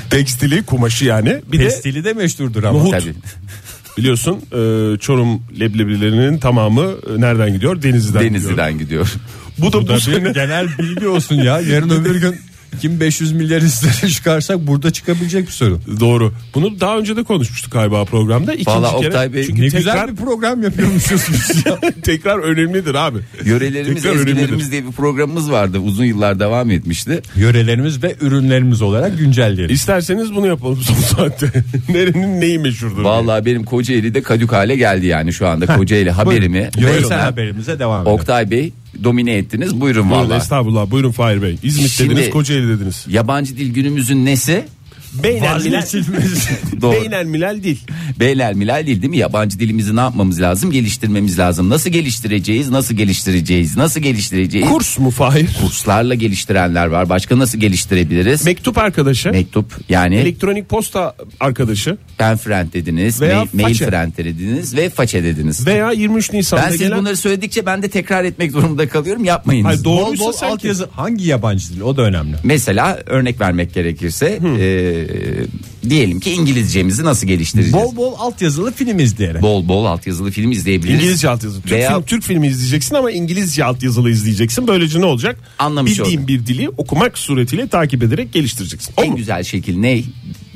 [0.09, 1.41] Tekstili, kumaşı yani.
[1.51, 2.79] Bir de Pestili de meşhurdur ama.
[2.79, 2.91] Nohut.
[2.91, 3.13] Tabii.
[3.97, 7.81] biliyorsun e, Çorum leblebilerinin tamamı e, nereden gidiyor?
[7.81, 8.43] Denizli'den, gidiyor.
[8.43, 9.13] Denizli'den gidiyor.
[9.57, 11.59] Bu da Bu bu da bir sene genel bilgi olsun ya.
[11.59, 12.35] Yarın öbür gün
[12.79, 15.79] kim 500 milyar istere çıkarsak burada çıkabilecek bir soru.
[15.99, 16.33] doğru.
[16.55, 18.53] Bunu daha önce de konuşmuştuk galiba programda.
[18.53, 19.07] İkinci Vallahi kere.
[19.07, 21.79] Oktay Bey, çünkü Ne tekrar, güzel bir program yapıyormuşuz biz ya.
[22.03, 23.17] tekrar önemlidir abi.
[23.45, 24.71] Yörelerimiz, Tekrar ezgilerimiz önemlidir.
[24.71, 25.79] diye bir programımız vardı.
[25.79, 27.21] Uzun yıllar devam etmişti.
[27.35, 29.75] Yörelerimiz ve ürünlerimiz olarak güncelleyelim.
[29.75, 31.51] İsterseniz bunu yapalım son saatte.
[31.89, 32.95] Nerenin neyi meşhurdur?
[32.95, 33.03] diye.
[33.05, 36.69] Vallahi benim Kocaeli'de kadük hale geldi yani şu anda Kocaeli haberimi.
[36.77, 38.13] Yöresel Beyler, haberimize devam edelim.
[38.15, 38.71] Oktay Bey
[39.03, 39.81] domine ettiniz.
[39.81, 40.37] Buyurun Buyurun, vallahi.
[40.41, 40.91] estağfurullah.
[40.91, 41.57] Buyurun Fahir Bey.
[41.63, 43.05] İzmit Şimdi- dediniz, Kocaeli dediniz.
[43.09, 44.65] Yabancı dil günümüzün nesi?
[45.15, 46.49] Vazgeçilmez.
[46.81, 47.01] Doğru.
[47.01, 47.79] Beynel milal değil.
[48.19, 49.17] Beyler milal değil değil mi?
[49.17, 50.71] Yabancı dilimizi ne yapmamız lazım?
[50.71, 51.69] Geliştirmemiz lazım.
[51.69, 52.69] Nasıl geliştireceğiz?
[52.69, 53.77] Nasıl geliştireceğiz?
[53.77, 54.67] Nasıl geliştireceğiz?
[54.69, 55.49] Kurs mu Fahir?
[55.61, 57.09] Kurslarla geliştirenler var.
[57.09, 58.45] Başka nasıl geliştirebiliriz?
[58.45, 59.31] Mektup arkadaşı.
[59.31, 61.97] Mektup yani elektronik posta arkadaşı.
[62.17, 63.85] pen friend dediniz, Veya mail, mail façe.
[63.85, 65.67] friend dediniz ve façe dediniz.
[65.67, 66.97] Veya 23 Nisan'da ben siz gelen...
[66.99, 69.25] bunları söyledikçe ben de tekrar etmek durumunda kalıyorum.
[69.25, 69.67] Yapmayınız.
[69.67, 70.01] Hayır, doğru.
[70.01, 72.35] Bol Doğruysa bol sanki- altyazı hangi yabancı dil o da önemli.
[72.43, 74.25] Mesela örnek vermek gerekirse
[74.59, 75.00] e,
[75.89, 77.73] diyelim ki İngilizcemizi nasıl geliştireceğiz?
[77.73, 79.41] Bol bol altyazılı film izleyerek.
[79.41, 80.99] bol bol altyazılı film izleyebiliriz.
[81.03, 81.61] İngilizce altyazılı.
[81.61, 84.67] Türk, Veya- film, Türk filmi izleyeceksin ama İngilizce altyazılı izleyeceksin.
[84.67, 85.39] Böylece ne olacak?
[85.59, 86.27] Anlamış Bildiğin oldum.
[86.27, 88.93] bir dili okumak suretiyle takip ederek geliştireceksin.
[88.97, 89.17] O En mu?
[89.17, 90.01] güzel şekil ne?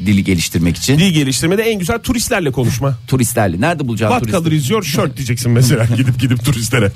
[0.05, 0.99] Dili geliştirmek için.
[0.99, 2.97] Dil geliştirmede en güzel turistlerle konuşma.
[3.07, 3.61] Turistlerle.
[3.61, 4.43] Nerede bulacağız What turistleri?
[4.43, 6.91] color is your shirt diyeceksin mesela gidip gidip turistlere.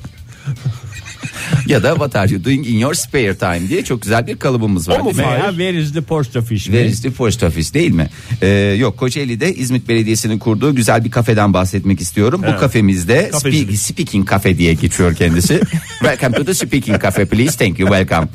[1.68, 4.90] Ya da what are you doing in your spare time diye çok güzel bir kalıbımız
[4.90, 5.00] var.
[5.00, 5.12] O mu?
[5.12, 5.42] Fahir?
[5.42, 6.64] Veya Where is the post office?
[6.64, 8.10] Where is the post office değil mi?
[8.42, 8.48] Ee,
[8.80, 12.42] yok Kocaeli'de İzmit Belediyesi'nin kurduğu güzel bir kafeden bahsetmek istiyorum.
[12.48, 15.62] Bu kafemizde speak, Speaking Cafe diye geçiyor kendisi.
[16.00, 18.28] welcome to the Speaking Cafe please thank you welcome.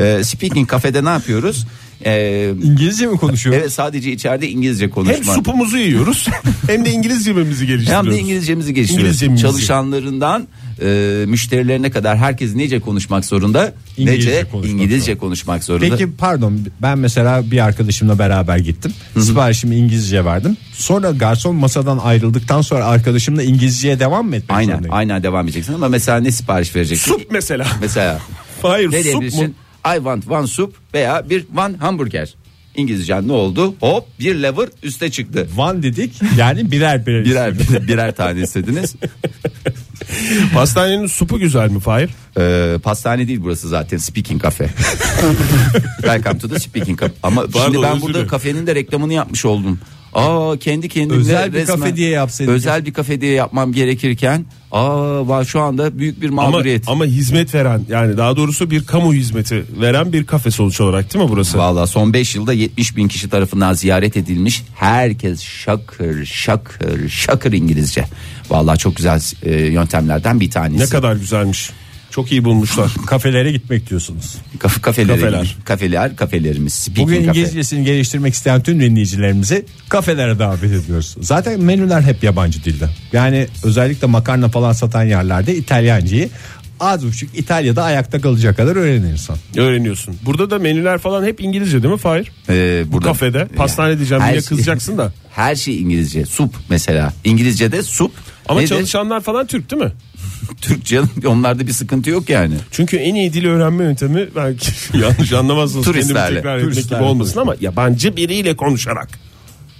[0.00, 1.66] Ee, speaking Cafe'de ne yapıyoruz?
[2.04, 3.56] Ee, İngilizce mi konuşuyor?
[3.56, 5.16] evet sadece içeride İngilizce konuşma.
[5.16, 6.28] Hem supumuzu yiyoruz
[6.66, 8.06] hem de İngilizcemizi geliştiriyoruz.
[8.06, 9.22] Hem de İngilizcemizi geliştiriyoruz.
[9.22, 9.42] İngilizcemizi.
[9.42, 10.48] Çalışanlarından
[10.82, 13.74] e, müşterilerine kadar herkes nece konuşmak zorunda?
[13.96, 15.20] İngilizce nece konuşmak İngilizce zorunda.
[15.20, 15.88] konuşmak zorunda.
[15.90, 18.92] Peki pardon ben mesela bir arkadaşımla beraber gittim.
[19.20, 20.56] Siparişimi İngilizce verdim.
[20.72, 24.94] Sonra garson masadan ayrıldıktan sonra arkadaşımla İngilizceye devam mı etmek Aynen, zorundayım?
[24.94, 27.12] aynen devam edeceksin ama mesela ne sipariş vereceksin?
[27.12, 27.66] Sup mesela.
[27.80, 28.20] Mesela
[28.62, 29.44] Hayır ne sup mu?
[29.94, 32.34] I want one soup veya bir one hamburger.
[32.76, 33.74] İngilizcen ne oldu?
[33.80, 35.48] Hop bir lever üste çıktı.
[35.56, 37.24] Van dedik yani birer birer.
[37.24, 38.94] Birer birer, birer tane istediniz.
[40.54, 42.10] Pastanenin supu güzel mi Fahir?
[42.38, 44.64] Ee, pastane değil burası zaten speaking cafe.
[46.00, 47.14] Welcome to the speaking cafe.
[47.22, 49.78] Ama Pardon, şimdi ben burada kafenin de reklamını yapmış oldum.
[50.16, 52.52] Aa kendi kendime Özel bir resmen- kafe diye yapsaydık.
[52.54, 54.82] Özel bir kafe diye yapmam gerekirken aa
[55.20, 56.88] va- şu anda büyük bir Ama, mağduriyet.
[56.88, 61.24] ama hizmet veren yani daha doğrusu bir kamu hizmeti veren bir kafe sonuç olarak değil
[61.24, 61.58] mi burası?
[61.58, 64.62] Valla son 5 yılda 70 bin kişi tarafından ziyaret edilmiş.
[64.74, 68.04] Herkes şakır şakır şakır İngilizce.
[68.50, 70.84] Valla çok güzel e, yöntemlerden bir tanesi.
[70.84, 71.70] Ne kadar güzelmiş.
[72.16, 72.90] Çok iyi bulmuşlar.
[73.06, 74.34] Kafelere gitmek diyorsunuz.
[74.58, 75.56] Kaf- kafelere Kafeler.
[75.64, 76.74] Kafeler, kafelerimiz.
[76.74, 77.28] Speaking Bugün.
[77.28, 81.16] İngilizcesini geliştirmek isteyen tüm dinleyicilerimizi kafelere davet ediyoruz.
[81.20, 82.88] Zaten menüler hep yabancı dilde.
[83.12, 86.28] Yani özellikle makarna falan satan yerlerde İtalyancayı
[86.80, 89.36] az buçuk İtalya'da ayakta kalacak kadar öğrenir insan.
[89.56, 90.16] Öğreniyorsun.
[90.22, 92.32] Burada da menüler falan hep İngilizce değil mi Fahir?
[92.48, 93.48] Ee, Bu kafede.
[93.56, 95.12] Pastane diyeceğim diye şey- kızacaksın da.
[95.34, 96.26] Her şey İngilizce.
[96.26, 97.12] Sup mesela.
[97.24, 98.12] İngilizce'de sup.
[98.48, 98.68] Ama Nedir?
[98.68, 99.92] çalışanlar falan Türk değil mi?
[100.60, 102.54] Türkçe onlarda bir sıkıntı yok yani.
[102.70, 105.84] Çünkü en iyi dil öğrenme yöntemi belki yanlış anlamazsınız.
[105.84, 106.36] Turistlerle.
[106.36, 107.04] Tekrar etmek gibi Turistlerle.
[107.04, 109.08] olmasın ama yabancı biriyle konuşarak.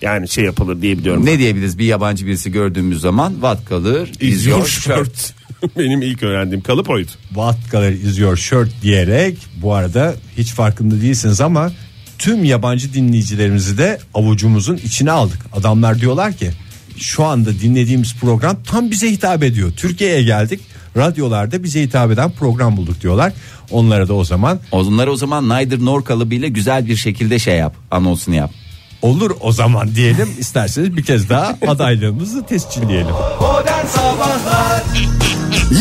[0.02, 1.26] Yani şey yapılır diye biliyorum.
[1.26, 5.34] Ne diyebiliriz bir yabancı birisi gördüğümüz zaman what color Is your shirt?
[5.78, 7.10] Benim ilk öğrendiğim kalıp oydu.
[7.28, 11.72] What color is your shirt diyerek bu arada hiç farkında değilsiniz ama
[12.18, 15.38] tüm yabancı dinleyicilerimizi de avucumuzun içine aldık.
[15.52, 16.50] Adamlar diyorlar ki
[16.98, 19.72] şu anda dinlediğimiz program tam bize hitap ediyor.
[19.76, 20.60] Türkiye'ye geldik.
[20.96, 23.32] Radyolarda bize hitap eden program bulduk diyorlar.
[23.70, 27.74] Onlara da o zaman Onları o zaman Neither Nor kalıbıyla güzel bir şekilde şey yap.
[27.90, 28.50] Anonsunu yap.
[29.02, 30.28] olur o zaman diyelim.
[30.38, 33.14] İsterseniz bir kez daha adaylığımızı tescilleyelim.
[33.40, 34.82] Modern Sabahlar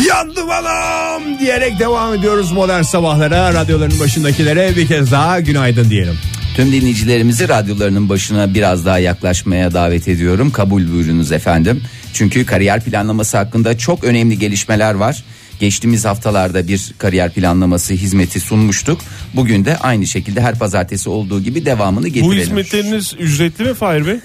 [0.08, 3.54] Yandım anam diyerek devam ediyoruz modern sabahlara.
[3.54, 6.18] Radyoların başındakilere bir kez daha günaydın diyelim.
[6.56, 10.50] Tüm dinleyicilerimizi radyolarının başına biraz daha yaklaşmaya davet ediyorum.
[10.50, 11.82] Kabul buyurunuz efendim.
[12.12, 15.24] Çünkü kariyer planlaması hakkında çok önemli gelişmeler var.
[15.60, 19.00] Geçtiğimiz haftalarda bir kariyer planlaması hizmeti sunmuştuk.
[19.34, 22.30] Bugün de aynı şekilde her pazartesi olduğu gibi devamını getirelim.
[22.38, 24.16] Bu hizmetleriniz ücretli mi Fahir Bey?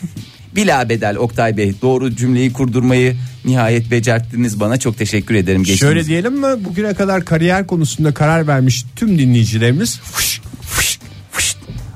[0.56, 3.16] Bila bedel Oktay Bey doğru cümleyi kurdurmayı
[3.46, 5.64] nihayet becerttiniz bana çok teşekkür ederim.
[5.64, 10.00] Geçtiğimiz- Şöyle diyelim mi bugüne kadar kariyer konusunda karar vermiş tüm dinleyicilerimiz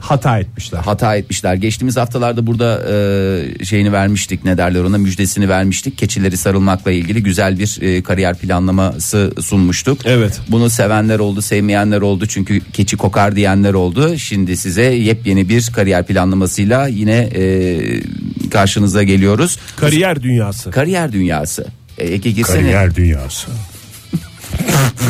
[0.05, 0.79] hata etmişler.
[0.79, 1.55] hata etmişler.
[1.55, 5.97] Geçtiğimiz haftalarda burada e, şeyini vermiştik ne derler ona müjdesini vermiştik.
[5.97, 9.99] Keçileri sarılmakla ilgili güzel bir e, kariyer planlaması sunmuştuk.
[10.05, 10.41] Evet.
[10.47, 14.17] Bunu sevenler oldu sevmeyenler oldu çünkü keçi kokar diyenler oldu.
[14.17, 17.75] Şimdi size yepyeni bir kariyer planlamasıyla yine e,
[18.49, 19.59] karşınıza geliyoruz.
[19.75, 20.71] Kariyer dünyası.
[20.71, 21.67] Kariyer dünyası.
[21.97, 22.95] E, Ege girsene.
[22.95, 23.47] dünyası.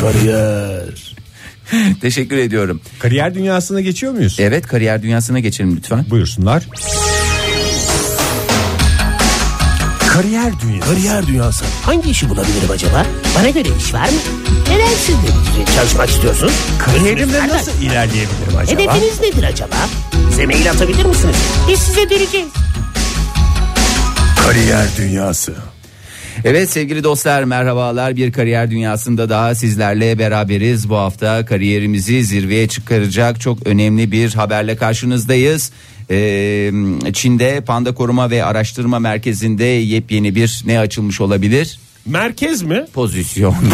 [2.00, 2.80] Teşekkür ediyorum.
[2.98, 4.36] Kariyer dünyasına geçiyor muyuz?
[4.40, 6.06] Evet kariyer dünyasına geçelim lütfen.
[6.10, 6.66] Buyursunlar.
[10.08, 10.90] Kariyer dünyası.
[10.94, 11.64] Kariyer dünyası.
[11.82, 13.06] Hangi işi bulabilirim acaba?
[13.38, 14.16] Bana göre iş var mı?
[14.70, 16.52] Neden siz de çalışmak istiyorsunuz?
[16.78, 18.80] Kariyerimde nasıl ilerleyebilirim acaba?
[18.82, 19.76] Hedefiniz nedir acaba?
[20.30, 21.36] Bize mail atabilir misiniz?
[21.68, 22.48] Biz size döneceğiz.
[24.46, 25.54] Kariyer dünyası.
[26.44, 30.88] Evet sevgili dostlar merhabalar bir kariyer dünyasında daha sizlerle beraberiz.
[30.88, 35.72] Bu hafta kariyerimizi zirveye çıkaracak çok önemli bir haberle karşınızdayız.
[36.10, 36.72] Ee,
[37.12, 41.78] Çin'de Panda Koruma ve Araştırma Merkezi'nde yepyeni bir ne açılmış olabilir?
[42.06, 42.84] Merkez mi?
[42.94, 43.56] Pozisyon.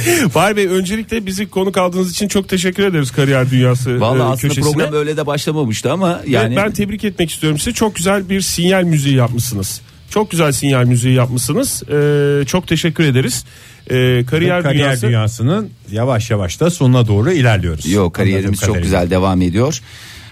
[0.32, 4.54] Fahir Bey öncelikle bizi konuk aldığınız için çok teşekkür ederiz Kariyer Dünyası Vallahi e, aslında
[4.54, 4.72] köşesine.
[4.72, 7.72] program öyle de başlamamıştı ama yani Ben tebrik etmek istiyorum size.
[7.72, 9.80] Çok güzel bir sinyal müziği yapmışsınız.
[10.10, 11.82] Çok güzel sinyal müziği yapmışsınız.
[11.90, 13.44] Ee, çok teşekkür ederiz.
[13.90, 17.92] Ee, kariyer, Kariyer dünyası dünyasının yavaş yavaş da sonuna doğru ilerliyoruz.
[17.92, 19.80] yok kariyerimiz çok güzel devam ediyor.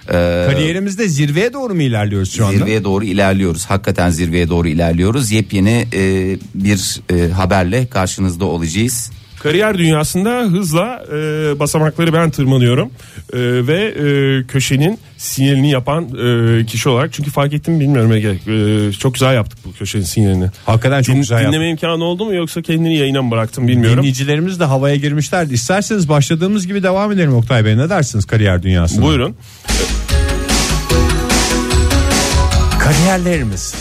[0.09, 2.59] Ee, Kariyerimizde zirveye doğru mu ilerliyoruz şu anda?
[2.59, 3.65] Zirveye doğru ilerliyoruz.
[3.67, 5.31] Hakikaten zirveye doğru ilerliyoruz.
[5.31, 9.11] Yepyeni e, bir e, haberle karşınızda olacağız.
[9.43, 11.15] Kariyer dünyasında hızla e,
[11.59, 12.91] basamakları ben tırmanıyorum
[13.33, 18.29] E, ve e, köşenin sinyalini yapan e, kişi olarak çünkü fark ettim mi bilmiyorum Ege
[18.29, 20.51] E, çok güzel yaptık bu köşenin sinyalini.
[20.67, 21.53] Hakikaten çok Din- güzel yaptık.
[21.53, 23.99] dinleme imkanı oldu mu yoksa kendini yayına mı bıraktım bilmiyorum.
[23.99, 25.55] Dinleyicilerimiz de havaya girmişlerdi.
[25.55, 27.77] İsterseniz başladığımız gibi devam edelim Oktay Bey.
[27.77, 29.05] Ne dersiniz kariyer dünyasına?
[29.05, 29.37] Buyurun.
[32.81, 33.75] Kariyerlerimiz.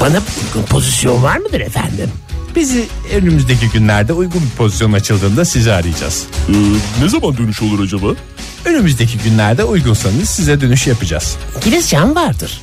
[0.00, 0.08] Bana
[0.46, 2.10] uygun pozisyon var mıdır efendim?
[2.56, 6.26] Bizi önümüzdeki günlerde uygun bir pozisyon açıldığında sizi arayacağız.
[7.02, 8.06] ne zaman dönüş olur acaba?
[8.64, 11.36] Önümüzdeki günlerde uygunsanız size dönüş yapacağız.
[11.56, 12.60] İngilizcem vardır.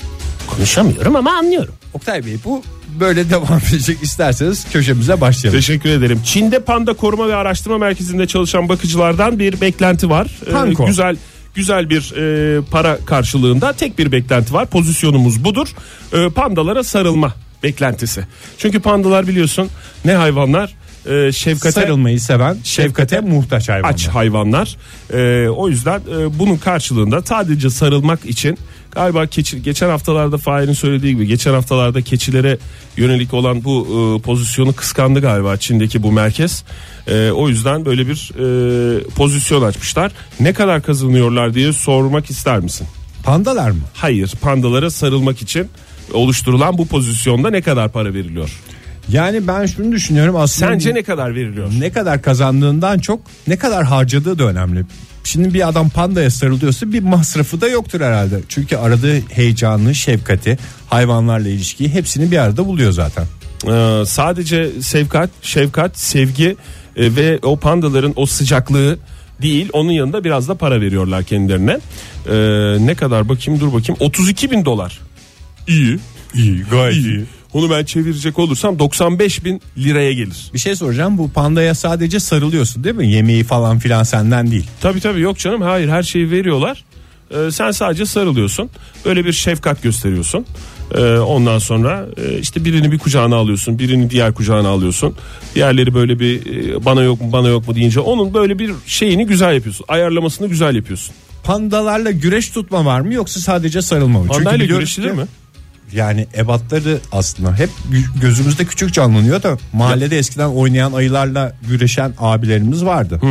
[0.48, 1.74] Konuşamıyorum ama anlıyorum.
[1.94, 2.64] Oktay Bey bu
[3.00, 5.60] böyle devam edecek isterseniz köşemize başlayalım.
[5.60, 6.22] Teşekkür ederim.
[6.26, 10.28] Çin'de Panda Koruma ve Araştırma Merkezi'nde çalışan bakıcılardan bir beklenti var.
[10.48, 10.86] Ee, Panko.
[10.86, 11.18] güzel
[11.56, 14.66] güzel bir e, para karşılığında tek bir beklenti var.
[14.66, 15.68] Pozisyonumuz budur.
[16.14, 18.24] Ee, pandalara sarılma beklentisi.
[18.58, 19.70] Çünkü pandalar biliyorsun
[20.06, 20.74] ne hayvanlar?
[21.10, 23.94] Ee, şefkate Sarılmayı seven, şefkate Şefkate muhtaç hayvanlar.
[23.94, 24.78] aç hayvanlar.
[25.14, 28.58] Ee, o yüzden e, bunun karşılığında sadece sarılmak için
[28.92, 32.58] galiba keçi, geçen haftalarda Fahir'in söylediği gibi geçen haftalarda keçilere
[32.98, 36.64] yönelik olan bu e, pozisyonu kıskandı galiba Çin'deki bu merkez.
[37.08, 40.12] E, o yüzden böyle bir e, pozisyon açmışlar.
[40.40, 42.88] Ne kadar kazanıyorlar diye sormak ister misin?
[43.24, 43.82] Pandalar mı?
[43.94, 45.68] Hayır, pandalara sarılmak için
[46.14, 48.52] oluşturulan bu pozisyonda ne kadar para veriliyor?
[49.10, 51.72] Yani ben şunu düşünüyorum aslında Sence ne kadar veriliyor?
[51.80, 54.86] ne kadar kazandığından çok ne kadar harcadığı da önemli.
[55.24, 58.42] Şimdi bir adam pandaya sarılıyorsa bir masrafı da yoktur herhalde.
[58.50, 60.58] Çünkü aradığı heyecanı, şefkati,
[60.90, 63.26] hayvanlarla ilişkiyi hepsini bir arada buluyor zaten.
[63.68, 66.56] Ee, sadece sevkat, şefkat, sevgi
[66.96, 68.98] e, ve o pandaların o sıcaklığı
[69.42, 71.80] değil onun yanında biraz da para veriyorlar kendilerine.
[72.30, 75.07] Ee, ne kadar bakayım dur bakayım 32 bin dolar.
[75.68, 76.00] İyi.
[76.36, 77.24] İyi, gayet iyi.
[77.54, 80.50] Onu ben çevirecek olursam 95 bin liraya gelir.
[80.54, 83.12] Bir şey soracağım bu pandaya sadece sarılıyorsun değil mi?
[83.12, 84.68] Yemeği falan filan senden değil.
[84.82, 86.84] Tabii tabii yok canım hayır her şeyi veriyorlar.
[87.32, 88.70] Ee, sen sadece sarılıyorsun.
[89.06, 90.46] Böyle bir şefkat gösteriyorsun.
[90.96, 95.16] Ee, ondan sonra e, işte birini bir kucağına alıyorsun, birini diğer kucağına alıyorsun.
[95.56, 99.26] Diğerleri böyle bir e, bana yok mu bana yok mu deyince onun böyle bir şeyini
[99.26, 99.86] güzel yapıyorsun.
[99.88, 101.16] Ayarlamasını güzel yapıyorsun.
[101.44, 104.28] pandalarla güreş tutma var mı yoksa sadece sarılma mı?
[104.28, 105.26] Pandayla biliyoruz güreşilir ki- mi?
[105.94, 107.70] Yani ebatları aslında hep
[108.22, 113.22] gözümüzde küçük canlanıyor da mahallede eskiden oynayan ayılarla güreşen abilerimiz vardı.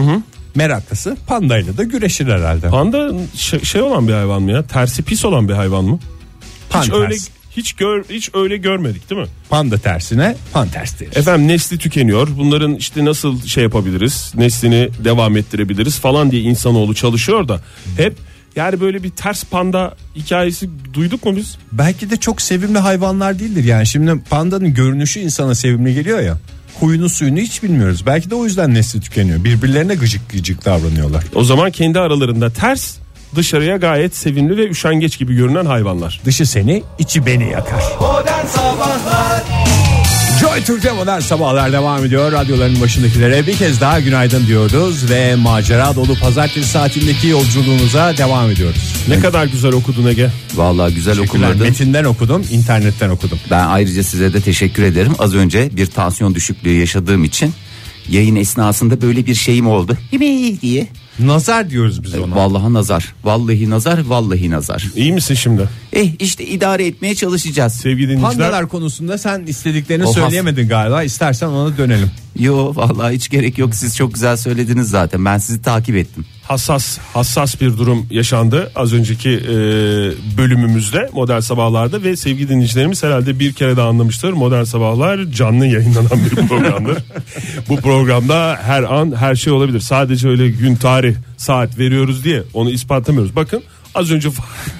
[0.54, 2.68] Meraklısı pandayla da güreşir herhalde.
[2.68, 4.62] Panda şey, şey olan bir hayvan mı ya?
[4.62, 5.98] Tersi pis olan bir hayvan mı?
[6.66, 7.28] Hiç Pan öyle ters.
[7.56, 9.28] hiç gör hiç öyle görmedik değil mi?
[9.48, 11.16] Panda tersine pan ters deriz.
[11.16, 12.28] Efendim nesli tükeniyor.
[12.38, 14.32] Bunların işte nasıl şey yapabiliriz?
[14.34, 17.60] Neslini devam ettirebiliriz falan diye insanoğlu çalışıyor da
[17.96, 18.16] hep
[18.56, 21.58] yani böyle bir ters panda hikayesi duyduk mu biz?
[21.72, 23.86] Belki de çok sevimli hayvanlar değildir yani.
[23.86, 26.38] Şimdi pandanın görünüşü insana sevimli geliyor ya.
[26.80, 28.06] Huyunu suyunu hiç bilmiyoruz.
[28.06, 29.44] Belki de o yüzden nesli tükeniyor.
[29.44, 31.24] Birbirlerine gıcık gıcık davranıyorlar.
[31.34, 32.96] O zaman kendi aralarında ters
[33.36, 36.20] dışarıya gayet sevimli ve üşengeç gibi görünen hayvanlar.
[36.24, 37.82] Dışı seni, içi beni yakar.
[38.00, 39.42] Modern Sabahlar
[40.46, 42.32] Joy Türk'te modern sabahlar devam ediyor.
[42.32, 48.94] Radyoların başındakilere bir kez daha günaydın diyoruz ve macera dolu pazartesi saatindeki yolculuğumuza devam ediyoruz.
[49.08, 50.30] Ne kadar güzel okudun Ege.
[50.54, 51.62] Vallahi güzel okumadın.
[51.62, 53.38] Metinden okudum, internetten okudum.
[53.50, 55.12] Ben ayrıca size de teşekkür ederim.
[55.18, 57.52] Az önce bir tansiyon düşüklüğü yaşadığım için
[58.08, 59.98] yayın esnasında böyle bir şeyim oldu.
[60.12, 60.88] Himi diye.
[61.18, 62.36] Nazar diyoruz biz ona.
[62.36, 63.14] Vallahi nazar.
[63.24, 64.86] Vallahi nazar, vallahi nazar.
[64.96, 65.68] İyi misin şimdi?
[65.92, 67.72] Eh işte idare etmeye çalışacağız.
[67.72, 68.32] Sevgili dinleyiciler.
[68.32, 71.02] Pandalar konusunda sen istediklerini söyleyemedin galiba.
[71.02, 72.10] İstersen ona dönelim.
[72.38, 73.74] Yo vallahi hiç gerek yok.
[73.74, 75.24] Siz çok güzel söylediniz zaten.
[75.24, 76.24] Ben sizi takip ettim.
[76.48, 79.54] Hassas hassas bir durum yaşandı az önceki e,
[80.38, 84.32] bölümümüzde modern sabahlarda ve sevgili dinleyicilerimiz herhalde bir kere daha anlamıştır.
[84.32, 86.98] Modern sabahlar canlı yayınlanan bir programdır.
[87.68, 89.80] Bu programda her an her şey olabilir.
[89.80, 93.36] Sadece öyle gün tarih saat veriyoruz diye onu ispatlamıyoruz.
[93.36, 93.62] Bakın
[93.94, 94.28] az önce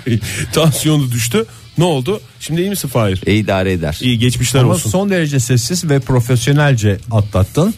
[0.53, 1.45] tansiyonu düştü.
[1.79, 2.21] Ne oldu?
[2.41, 3.23] Şimdi iyi misin Fahir?
[3.27, 3.99] E idare eder.
[4.03, 4.91] iyi geçmişler Ama olsun.
[4.91, 7.75] son derece sessiz ve profesyonelce atlattın.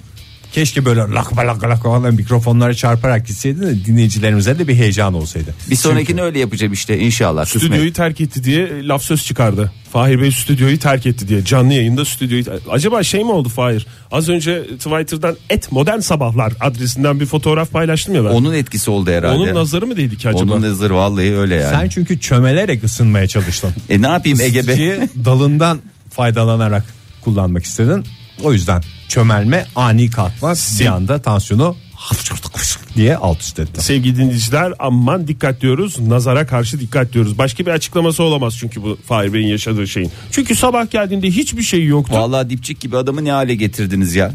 [0.52, 5.54] Keşke böyle lak lak lak falan mikrofonlara çarparak gitseydin de dinleyicilerimize de bir heyecan olsaydı.
[5.70, 7.44] Bir sonrakini öyle yapacağım işte inşallah.
[7.44, 7.62] Kısmet.
[7.62, 9.72] Stüdyoyu terk etti diye laf söz çıkardı.
[9.92, 13.86] Fahir Bey stüdyoyu terk etti diye canlı yayında stüdyoyu acaba şey mi oldu Fahir?
[14.12, 18.28] Az önce Twitter'dan et modern sabahlar adresinden bir fotoğraf paylaştım ya ben.
[18.28, 19.54] Onun, Onun etkisi oldu herhalde.
[19.54, 20.52] nazarı mı değdi ki acaba?
[20.52, 21.70] Onun nazarı vallahi öyle yani.
[21.70, 23.70] Sen çünkü çömelerek ısınmaya çalıştın.
[23.90, 24.60] E ne yapayım Ege Bey?
[24.60, 25.80] Isıtıcıyı dalından
[26.10, 26.84] faydalanarak
[27.24, 28.04] kullanmak istedin.
[28.42, 31.76] O yüzden çömelme ani kalkma bir anda tansiyonu
[32.96, 33.82] diye alt üst etti.
[33.82, 36.00] Sevgili dinleyiciler aman dikkat diyoruz.
[36.00, 37.38] Nazara karşı dikkat diyoruz.
[37.38, 40.10] Başka bir açıklaması olamaz çünkü bu Fahir Bey'in yaşadığı şeyin.
[40.30, 42.14] Çünkü sabah geldiğinde hiçbir şey yoktu.
[42.16, 44.32] Vallahi dipçik gibi adamı ne hale getirdiniz ya.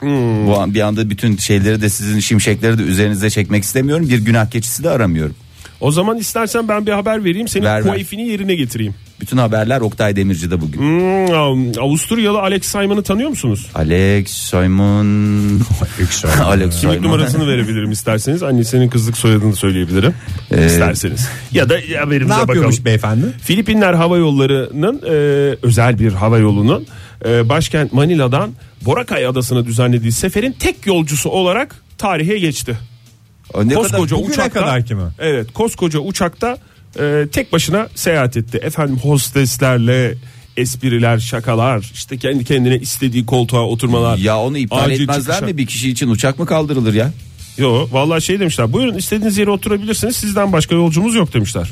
[0.00, 0.46] Hmm.
[0.46, 4.08] Bu an bir anda bütün şeyleri de sizin şimşekleri de üzerinize çekmek istemiyorum.
[4.08, 5.34] Bir günah keçisi de aramıyorum.
[5.80, 7.48] O zaman istersen ben bir haber vereyim.
[7.48, 7.94] Senin Ver, ver.
[7.94, 8.94] keyfini yerine getireyim.
[9.20, 10.78] Bütün haberler Oktay Demirci'de bugün.
[10.80, 13.66] Hmm, Avusturyalı Alex Simon'ı tanıyor musunuz?
[13.74, 15.60] Alex Simon
[16.44, 17.02] Alex Kimlik Simon.
[17.02, 18.42] numarasını verebilirim isterseniz.
[18.42, 20.14] Annesinin kızlık soyadını söyleyebilirim.
[20.66, 21.28] isterseniz.
[21.52, 22.84] Ya da haberimize Ne yapıyormuş bakalım.
[22.84, 23.26] beyefendi?
[23.42, 25.10] Filipinler Hava Yolları'nın e,
[25.62, 26.86] özel bir hava yolunun
[27.26, 28.50] e, başkent Manila'dan
[28.82, 32.78] Boracay Adası'na düzenlediği seferin tek yolcusu olarak tarihe geçti.
[33.54, 35.02] O ne kadar koskoca bugüne uçakta kadar ki mi?
[35.18, 36.58] Evet, koskoca uçakta
[36.98, 38.58] e, tek başına seyahat etti.
[38.62, 40.14] Efendim hosteslerle
[40.56, 44.18] espriler, şakalar, işte kendi kendine istediği koltuğa oturmalar.
[44.18, 45.46] ya onu iptal acil etmezler çıkışa.
[45.46, 45.58] mi?
[45.58, 47.12] Bir kişi için uçak mı kaldırılır ya?
[47.58, 48.72] Yo vallahi şey demişler.
[48.72, 50.16] Buyurun istediğiniz yere oturabilirsiniz.
[50.16, 51.68] Sizden başka yolcumuz yok demişler.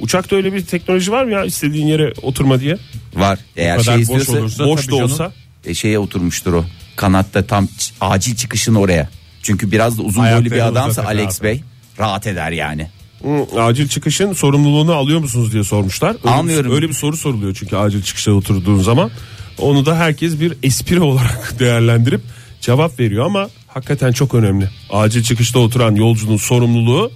[0.00, 2.76] Uçakta öyle bir teknoloji var mı ya istediğin yere oturma diye?
[3.14, 3.38] Var.
[3.56, 5.02] Eğer şey boş istiyorsa olursa Boş da canım.
[5.04, 5.32] olsa.
[5.64, 6.64] e, şeye oturmuştur o.
[6.96, 7.68] Kanatta tam
[8.00, 9.08] acil çıkışın oraya.
[9.42, 11.42] Çünkü biraz da uzun boylu bir adamsa Alex rahat.
[11.42, 11.62] Bey
[11.98, 12.88] rahat eder yani.
[13.22, 16.10] Hı, acil çıkışın sorumluluğunu alıyor musunuz diye sormuşlar.
[16.10, 16.70] Öyle Almıyorum.
[16.70, 19.10] Bir, öyle bir soru soruluyor çünkü acil çıkışa oturduğun zaman.
[19.58, 22.20] Onu da herkes bir espri olarak değerlendirip
[22.60, 24.70] cevap veriyor ama hakikaten çok önemli.
[24.90, 27.10] Acil çıkışta oturan yolcunun sorumluluğu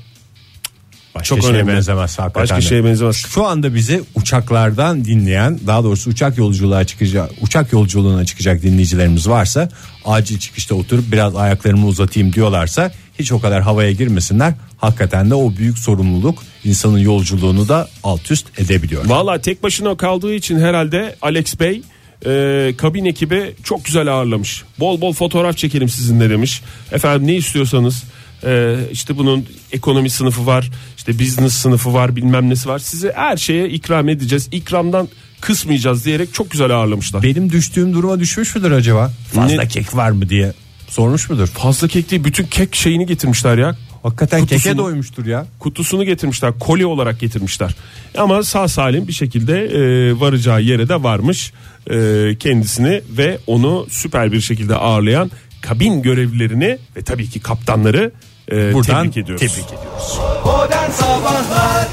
[1.15, 1.73] Başka çok şeye önemli.
[1.73, 2.43] benzemez hakikaten.
[2.43, 2.61] Başka de.
[2.61, 3.17] şeye benzemez.
[3.17, 9.69] Şu anda bizi uçaklardan dinleyen daha doğrusu uçak yolculuğa çıkacak uçak yolculuğuna çıkacak dinleyicilerimiz varsa
[10.05, 14.55] acil çıkışta oturup biraz ayaklarımı uzatayım diyorlarsa hiç o kadar havaya girmesinler.
[14.79, 19.05] Hakikaten de o büyük sorumluluk insanın yolculuğunu da alt üst edebiliyor.
[19.07, 21.83] Valla tek başına kaldığı için herhalde Alex Bey
[22.27, 24.63] e, kabin ekibi çok güzel ağırlamış.
[24.79, 26.63] Bol bol fotoğraf çekelim sizinle demiş.
[26.93, 28.05] Efendim ne istiyorsanız
[28.45, 32.79] e, işte bunun ekonomi sınıfı var, işte business sınıfı var, bilmem nesi var.
[32.79, 34.49] Size her şeye ikram edeceğiz.
[34.53, 35.09] İkramdan
[35.41, 37.23] kısmayacağız diyerek çok güzel ağırlamışlar.
[37.23, 39.13] Benim düştüğüm duruma düşmüş müdür acaba?
[39.33, 40.53] Fazla Ne- kek var mı diye
[40.91, 41.47] sormuş mudur?
[41.47, 43.77] Fazla kek değil bütün kek şeyini getirmişler ya.
[44.03, 45.47] Hakikaten Kutusunu- keke doymuştur ya.
[45.59, 47.71] kutusunu getirmişler koli olarak getirmişler
[48.19, 49.81] ama sağ salim bir şekilde e,
[50.21, 51.53] varacağı yere de varmış
[51.91, 51.97] e,
[52.41, 55.31] kendisini ve onu süper bir şekilde ağırlayan
[55.61, 58.13] kabin görevlilerini ve tabii ki kaptanları
[58.53, 59.41] e, Buradan tebrik ediyoruz.
[59.53, 60.19] tebrik ediyoruz.
[60.45, 61.89] Modern Sabahlar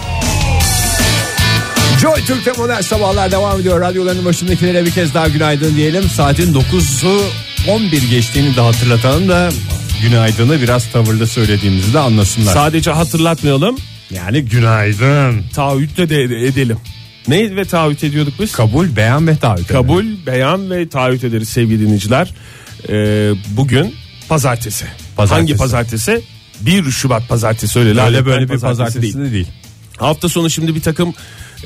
[2.02, 3.82] Joy Türk'te modern sabahlar devam ediyor.
[3.82, 6.04] Radyoların başındakilere bir kez daha günaydın diyelim.
[6.04, 7.22] Saatin 9'u
[7.68, 9.50] 11 geçtiğini de hatırlatalım da
[10.02, 12.54] günaydını biraz tavırlı söylediğimizi de anlasınlar.
[12.54, 13.78] Sadece hatırlatmayalım.
[14.12, 15.44] yani günaydın.
[15.56, 16.78] Taahhüt de, de edelim.
[17.28, 18.52] Ne ve taahhüt ediyorduk biz?
[18.52, 19.68] Kabul, beyan ve taahhüt.
[19.68, 22.34] Kabul, beyan ve taahhüt ederiz sevgili dinleyiciler.
[22.90, 23.96] Ee, bugün
[24.30, 24.86] pazartesi.
[25.16, 25.40] Pazartesi.
[25.40, 26.22] Hangi pazartesi?
[26.62, 28.02] 1 Şubat pazartesi öyle.
[28.02, 29.18] Öyle böyle bir pazartesi değil.
[29.18, 29.48] de değil.
[29.98, 31.14] Hafta sonu şimdi bir takım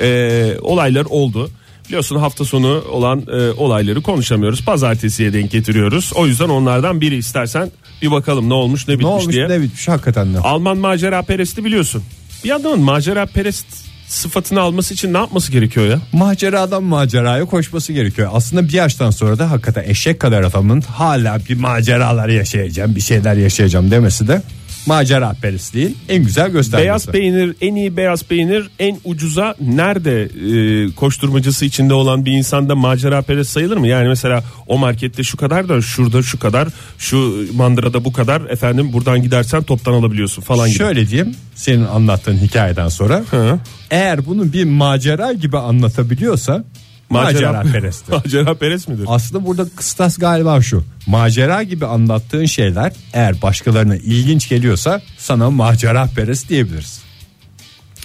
[0.02, 1.52] e, olaylar oldu.
[1.92, 4.66] Biliyorsun hafta sonu olan e, olayları konuşamıyoruz.
[4.66, 6.12] Pazartesiye denk getiriyoruz.
[6.16, 7.72] O yüzden onlardan biri istersen
[8.02, 9.50] bir bakalım ne olmuş ne Ne bitmiş olmuş diye.
[9.50, 10.40] ne bitmiş hakikaten de.
[10.40, 12.04] Alman macera peresti biliyorsun.
[12.44, 13.66] Bir adamın macera perest
[14.08, 16.00] sıfatını alması için ne yapması gerekiyor ya?
[16.14, 18.30] Maceradan maceraya koşması gerekiyor.
[18.34, 23.36] Aslında bir yaştan sonra da hakikaten eşek kadar adamın hala bir maceralar yaşayacağım, bir şeyler
[23.36, 24.42] yaşayacağım demesi de
[24.86, 26.84] macera perestliğin en güzel göstergesi.
[26.84, 32.76] Beyaz peynir en iyi beyaz peynir en ucuza nerede e, koşturmacası içinde olan bir insanda
[32.76, 33.88] macera perest sayılır mı?
[33.88, 36.68] Yani mesela o markette şu kadar da şurada şu kadar
[36.98, 40.78] şu mandırada bu kadar efendim buradan gidersen toptan alabiliyorsun falan gibi.
[40.78, 43.60] Şöyle diyeyim senin anlattığın hikayeden sonra Hı.
[43.92, 46.64] eğer bunu bir macera gibi anlatabiliyorsa
[47.12, 48.14] macera, peresttir.
[48.14, 49.06] macera perest midir?
[49.08, 50.84] Aslında burada kıstas galiba şu.
[51.08, 57.02] Macera gibi anlattığın şeyler eğer başkalarına ilginç geliyorsa sana macera perest diyebiliriz.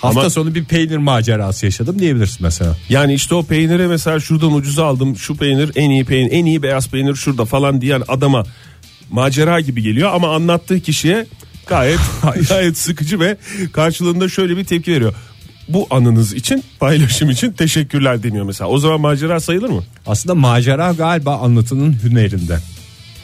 [0.00, 2.76] Hafta Ama- sonu bir peynir macerası yaşadım diyebilirsin mesela.
[2.88, 6.62] Yani işte o peyniri mesela şuradan ucuza aldım şu peynir en iyi peynir en iyi
[6.62, 8.44] beyaz peynir şurada falan diyen adama
[9.11, 11.26] macera gibi geliyor ama anlattığı kişiye
[11.66, 11.98] gayet
[12.48, 13.36] gayet sıkıcı ve
[13.72, 15.14] karşılığında şöyle bir tepki veriyor.
[15.69, 18.71] Bu anınız için paylaşım için teşekkürler deniyor mesela.
[18.71, 19.85] O zaman macera sayılır mı?
[20.07, 22.59] Aslında macera galiba anlatının hünerinde.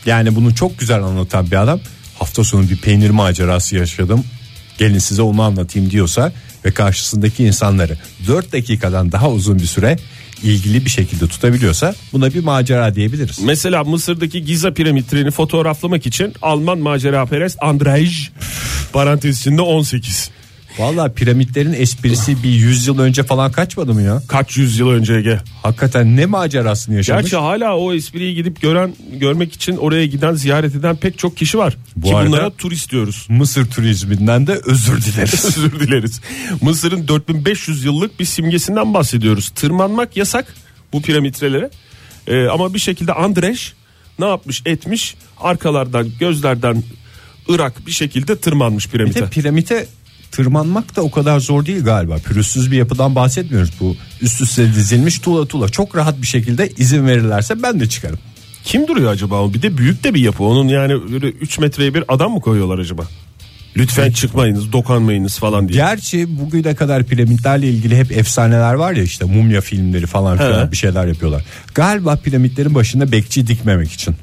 [0.07, 1.80] Yani bunu çok güzel anlatan bir adam
[2.18, 4.24] hafta sonu bir peynir macerası yaşadım.
[4.78, 6.32] Gelin size onu anlatayım diyorsa
[6.64, 9.97] ve karşısındaki insanları 4 dakikadan daha uzun bir süre
[10.43, 13.38] ilgili bir şekilde tutabiliyorsa buna bir macera diyebiliriz.
[13.38, 18.30] Mesela Mısır'daki Giza piramitlerini fotoğraflamak için Alman macera perest Andrej
[18.93, 20.30] parantez içinde 18.
[20.78, 24.22] Vallahi piramitlerin esprisi bir 100 yıl önce falan kaçmadı mı ya?
[24.28, 25.40] Kaç yüzyıl önce Ege?
[25.62, 27.22] Hakikaten ne macerasını yaşamış?
[27.22, 31.58] Gerçi hala o espriyi gidip gören görmek için oraya giden ziyaret eden pek çok kişi
[31.58, 31.76] var.
[31.96, 33.26] Bu Ki arada- bunlara turist diyoruz.
[33.28, 35.44] Mısır turizminden de özür dileriz.
[35.56, 36.20] Özür dileriz.
[36.62, 39.48] Mısır'ın 4500 yıllık bir simgesinden bahsediyoruz.
[39.48, 40.54] Tırmanmak yasak
[40.92, 41.70] bu piramitlere.
[42.26, 43.72] Ee, ama bir şekilde Andrej
[44.18, 46.82] ne yapmış etmiş arkalardan gözlerden
[47.48, 49.20] Irak bir şekilde tırmanmış Bir piramite.
[49.20, 49.86] de piramite
[50.32, 52.16] tırmanmak da o kadar zor değil galiba.
[52.16, 53.70] Pürüzsüz bir yapıdan bahsetmiyoruz.
[53.80, 55.68] Bu üst üste dizilmiş tuğla tuğla.
[55.68, 58.18] Çok rahat bir şekilde izin verirlerse ben de çıkarım.
[58.64, 59.40] Kim duruyor acaba?
[59.40, 59.54] o?
[59.54, 60.44] Bir de büyük de bir yapı.
[60.44, 63.02] Onun yani böyle 3 metreye bir adam mı koyuyorlar acaba?
[63.76, 65.76] Lütfen çıkmayınız, dokanmayınız falan diye.
[65.76, 70.72] Gerçi bugüne kadar piramitlerle ilgili hep efsaneler var ya işte mumya filmleri falan filan He.
[70.72, 71.44] bir şeyler yapıyorlar.
[71.74, 74.14] Galiba piramitlerin başında bekçi dikmemek için.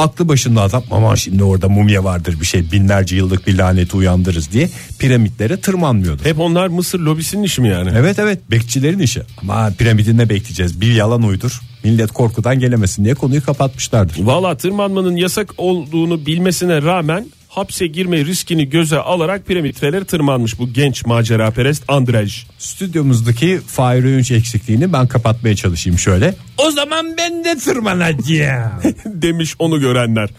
[0.00, 4.52] Aklı başında adam aman şimdi orada mumya vardır bir şey binlerce yıllık bir laneti uyandırırız
[4.52, 6.24] diye piramitlere tırmanmıyordu.
[6.24, 7.90] Hep onlar Mısır lobisinin işi mi yani?
[7.96, 13.44] Evet evet bekçilerin işi ama piramidinde bekleyeceğiz bir yalan uydur millet korkudan gelemesin diye konuyu
[13.44, 14.24] kapatmışlardır.
[14.24, 21.06] Valla tırmanmanın yasak olduğunu bilmesine rağmen hapse girme riskini göze alarak piramitreleri tırmanmış bu genç
[21.06, 22.46] macera perest Andrej.
[22.58, 26.34] Stüdyomuzdaki Fahir Öğünç eksikliğini ben kapatmaya çalışayım şöyle.
[26.58, 28.72] O zaman ben de tırmanacağım.
[29.04, 30.30] demiş onu görenler.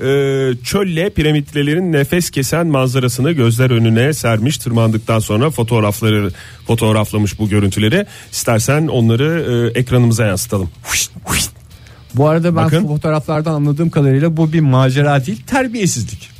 [0.00, 6.30] Ee, çölle piramitlerin nefes kesen manzarasını gözler önüne sermiş tırmandıktan sonra fotoğrafları
[6.66, 8.06] fotoğraflamış bu görüntüleri.
[8.32, 10.70] İstersen onları e, ekranımıza yansıtalım.
[12.14, 12.86] Bu arada ben Bakın.
[12.86, 16.33] fotoğraflardan anladığım kadarıyla bu bir macera değil terbiyesizlik.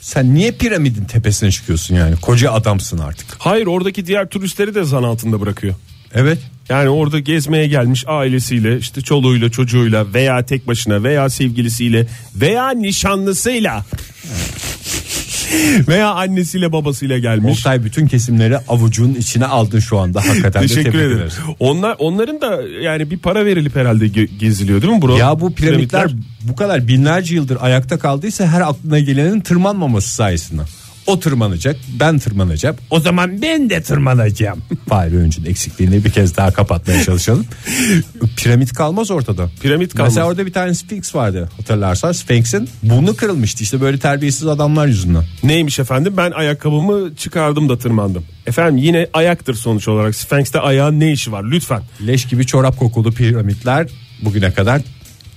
[0.00, 2.16] Sen niye piramidin tepesine çıkıyorsun yani?
[2.16, 3.26] Koca adamsın artık.
[3.38, 5.74] Hayır oradaki diğer turistleri de zan altında bırakıyor.
[6.14, 6.38] Evet.
[6.68, 13.84] Yani orada gezmeye gelmiş ailesiyle işte çoluğuyla çocuğuyla veya tek başına veya sevgilisiyle veya nişanlısıyla
[15.88, 17.58] veya annesiyle babasıyla gelmiş.
[17.58, 20.20] Oktay bütün kesimleri avucunun içine aldın şu anda.
[20.28, 21.16] Hakikaten Teşekkür ederim.
[21.18, 21.34] ederiz.
[21.58, 25.16] Onlar onların da yani bir para verilip herhalde ge- geziliyor değil mi bro?
[25.16, 26.10] Ya bu piramitler
[26.42, 30.62] bu kadar binlerce yıldır ayakta kaldıysa her aklına gelenin tırmanmaması sayesinde.
[31.06, 32.76] O tırmanacak, ben tırmanacağım.
[32.90, 34.62] O zaman ben de tırmanacağım.
[34.88, 37.46] Fahri Öncü'nün eksikliğini bir kez daha kapatmaya çalışalım.
[38.36, 39.50] Piramit kalmaz ortada.
[39.62, 40.12] Piramit kalmaz.
[40.12, 42.12] Mesela orada bir tane Sphinx vardı hatırlarsan.
[42.12, 45.24] Sphinx'in burnu kırılmıştı işte böyle terbiyesiz adamlar yüzünden.
[45.42, 48.24] Neymiş efendim ben ayakkabımı çıkardım da tırmandım.
[48.46, 50.14] Efendim yine ayaktır sonuç olarak.
[50.14, 51.82] Sphinx'te ayağın ne işi var lütfen.
[52.06, 53.86] Leş gibi çorap kokulu piramitler
[54.22, 54.80] bugüne kadar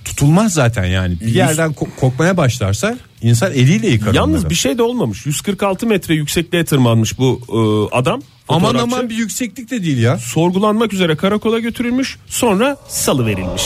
[0.04, 1.20] tutulmaz zaten yani.
[1.20, 4.50] Bir yerden ko- kokmaya başlarsa insan eliyle yıkar Yalnız onları.
[4.50, 5.26] bir şey de olmamış.
[5.26, 8.22] 146 metre yüksekliğe tırmanmış bu e, adam.
[8.48, 10.18] Aman aman bir yükseklik de değil ya.
[10.18, 13.62] sorgulanmak üzere karakola götürülmüş sonra salı verilmiş.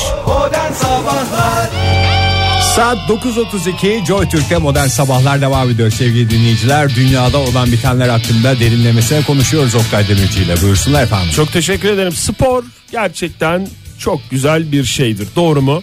[2.76, 6.94] Saat 9.32 Joy Türk'te modern sabahlar devam ediyor sevgili dinleyiciler.
[6.96, 10.62] Dünyada olan bitenler hakkında derinlemesine konuşuyoruz Oktay Demirci ile.
[10.62, 11.30] Buyursunlar efendim.
[11.36, 12.12] Çok teşekkür ederim.
[12.12, 15.28] Spor gerçekten çok güzel bir şeydir.
[15.36, 15.82] Doğru mu?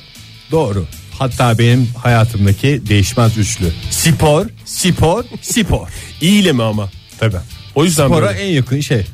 [0.51, 0.85] Doğru.
[1.19, 3.65] Hatta benim hayatımdaki değişmez üçlü.
[3.89, 5.87] Spor, spor, spor.
[6.21, 6.89] İyi ile mi ama?
[7.19, 7.37] Tabii.
[7.75, 8.39] O yüzden Spora böyle.
[8.39, 9.05] en yakın şey.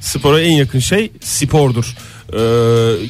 [0.00, 1.94] spora en yakın şey spordur.
[2.32, 2.38] Ee,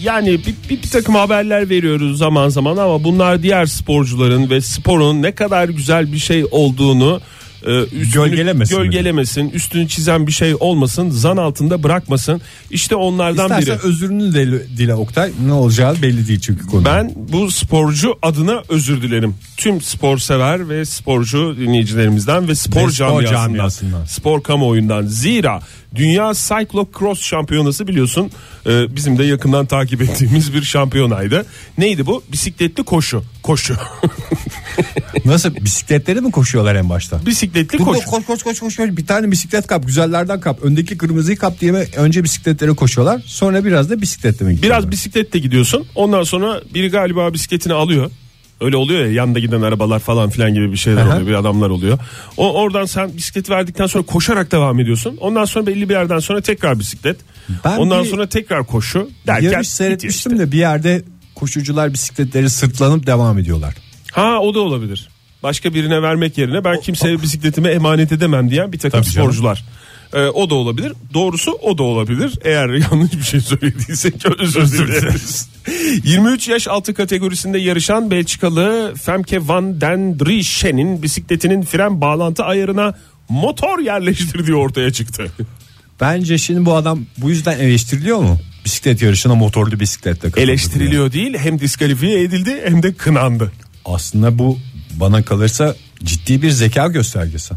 [0.03, 5.23] yani bir, bir, bir takım haberler veriyoruz zaman zaman ama bunlar diğer sporcuların ve sporun
[5.23, 7.21] ne kadar güzel bir şey olduğunu
[7.67, 8.85] e, üstünü Gölgelemesin mi?
[8.85, 12.41] gölgelemesin, üstünü çizen bir şey olmasın, zan altında bırakmasın.
[12.71, 13.87] İşte onlardan İstersen biri.
[13.87, 15.31] özrünü de dile Oktay.
[15.47, 16.85] Ne olacağı belli değil çünkü konu.
[16.85, 19.35] Ben bu sporcu adına özür dilerim.
[19.57, 24.05] Tüm spor sever ve sporcu dinleyicilerimizden ve spor, Ve spor camiasından, camiasından.
[24.05, 25.07] spor kamuoyundan.
[25.07, 25.61] Zira
[25.95, 28.31] Dünya Cyclocross Şampiyonası biliyorsun
[28.67, 31.47] e, bizim de yakından takip ettiğimiz bir şampiyonaydı.
[31.79, 32.23] Neydi bu?
[32.33, 33.23] Bisikletli koşu.
[33.43, 33.77] Koşu.
[35.25, 37.27] Nasıl bisikletleri mi koşuyorlar en başta?
[37.27, 38.05] Bisikletli Dur, koşu.
[38.05, 41.73] koş koş koş koş koş bir tane bisiklet kap güzellerden kap öndeki kırmızıyı kap diye
[41.97, 44.81] önce bisikletlere koşuyorlar sonra biraz da bisikletle mi gidiyorlar?
[44.81, 45.87] Biraz bisikletle gidiyorsun.
[45.95, 48.11] Ondan sonra biri galiba bisikletini alıyor.
[48.61, 51.09] Öyle oluyor ya yanda giden arabalar falan filan gibi bir şeyler Aha.
[51.13, 51.27] oluyor.
[51.27, 51.99] Bir adamlar oluyor.
[52.37, 55.17] O oradan sen bisikleti verdikten sonra koşarak devam ediyorsun.
[55.21, 57.17] Ondan sonra belli bir yerden sonra tekrar bisiklet.
[57.65, 61.03] Ben Ondan bir sonra tekrar koşu derken Yarış seyretmiştim bitiyor de bir yerde
[61.35, 63.75] koşucular bisikletleri sırtlanıp devam ediyorlar.
[64.07, 64.21] işte.
[64.21, 65.09] Ha o da olabilir.
[65.43, 69.29] Başka birine vermek yerine ben kimseye bisikletimi emanet edemem diyen bir takım Tabii canım.
[70.15, 70.93] Ee, o da olabilir.
[71.15, 72.39] Doğrusu o da olabilir.
[72.45, 75.49] Eğer yanlış bir şey söylediysek özür dileriz.
[76.05, 82.95] 23 yaş altı kategorisinde yarışan Belçikalı Femke van den Drieschen'in bisikletinin fren bağlantı ayarına
[83.29, 85.33] motor yerleştirdiği ortaya çıktı.
[86.01, 88.39] Bence şimdi bu adam bu yüzden eleştiriliyor mu?
[88.65, 90.41] Bisiklet yarışına motorlu bisikletle katıldı.
[90.41, 93.53] Eleştiriliyor değil hem diskalifiye edildi hem de kınandı.
[93.85, 94.59] Aslında bu
[94.93, 97.55] bana kalırsa ciddi bir zeka göstergesi.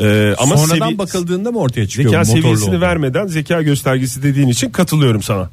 [0.00, 2.10] Ee, ama Sonradan sevi- bakıldığında mı ortaya çıkıyor?
[2.10, 2.80] Zeka motorlu seviyesini olduğu?
[2.80, 5.50] vermeden zeka göstergesi dediğin için katılıyorum sana.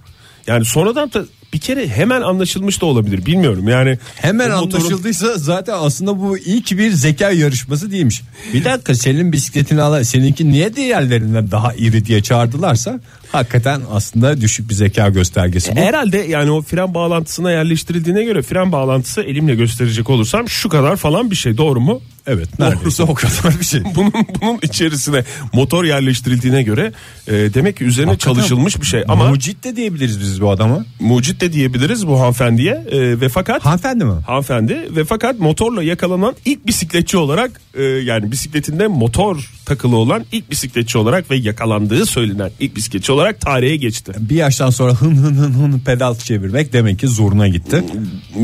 [0.48, 3.98] Yani sonradan da bir kere hemen anlaşılmış da olabilir bilmiyorum yani.
[4.16, 8.22] Hemen motorun- anlaşıldıysa zaten aslında bu iyi ki bir zeka yarışması değilmiş.
[8.54, 13.00] Bir dakika senin bisikletini al seninki niye diğerlerinden daha iri diye çağırdılarsa
[13.36, 15.80] hakikaten aslında düşük bir zeka göstergesi bu.
[15.80, 21.32] Herhalde yani o fren bağlantısına yerleştirildiğine göre fren bağlantısı elimle gösterecek olursam şu kadar falan
[21.32, 22.02] bir şey doğru mu?
[22.28, 23.82] Evet neredeyse o kadar bir şey.
[23.96, 24.12] Bunun
[24.42, 25.24] bunun içerisine
[25.54, 26.92] motor yerleştirildiğine göre
[27.28, 30.86] e, demek ki üzerine Hakikaten çalışılmış bir şey ama Mucit de diyebiliriz biz bu adama.
[31.00, 34.14] mucit de diyebiliriz bu hanımefendiye e, ve fakat Hanımefendi mi?
[34.28, 40.52] hanımefendi ve fakat motorla yakalanan ilk bisikletçi olarak e, yani bisikletinde motor takılı olan ilk
[40.52, 44.12] bisikletçi olarak ve yakalandığı söylenen ilk bisikletçi olarak tarihe geçti.
[44.20, 47.84] Bir yaştan sonra hın hın hın hın pedal çevirmek demek ki zoruna gitti.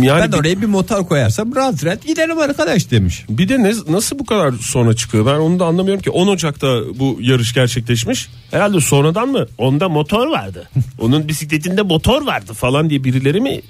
[0.01, 3.25] Yani ben bir, oraya bir motor koyarsam rahat rahat giderim arkadaş demiş.
[3.29, 6.67] bir de ne, nasıl bu kadar sonra çıkıyor ben onu da anlamıyorum ki 10 Ocak'ta
[6.99, 8.29] bu yarış gerçekleşmiş.
[8.51, 9.45] Herhalde sonradan mı?
[9.57, 10.69] Onda motor vardı.
[10.99, 13.61] Onun bisikletinde motor vardı falan diye birileri mi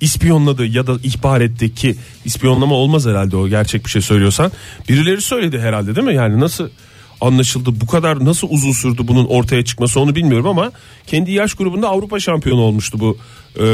[0.00, 4.52] ispiyonladı ya da ihbar etti ki ispiyonlama olmaz herhalde o gerçek bir şey söylüyorsan.
[4.88, 6.14] Birileri söyledi herhalde değil mi?
[6.14, 6.68] Yani nasıl
[7.20, 10.72] anlaşıldı bu kadar nasıl uzun sürdü bunun ortaya çıkması onu bilmiyorum ama
[11.06, 13.18] kendi yaş grubunda Avrupa şampiyonu olmuştu bu
[13.56, 13.64] e,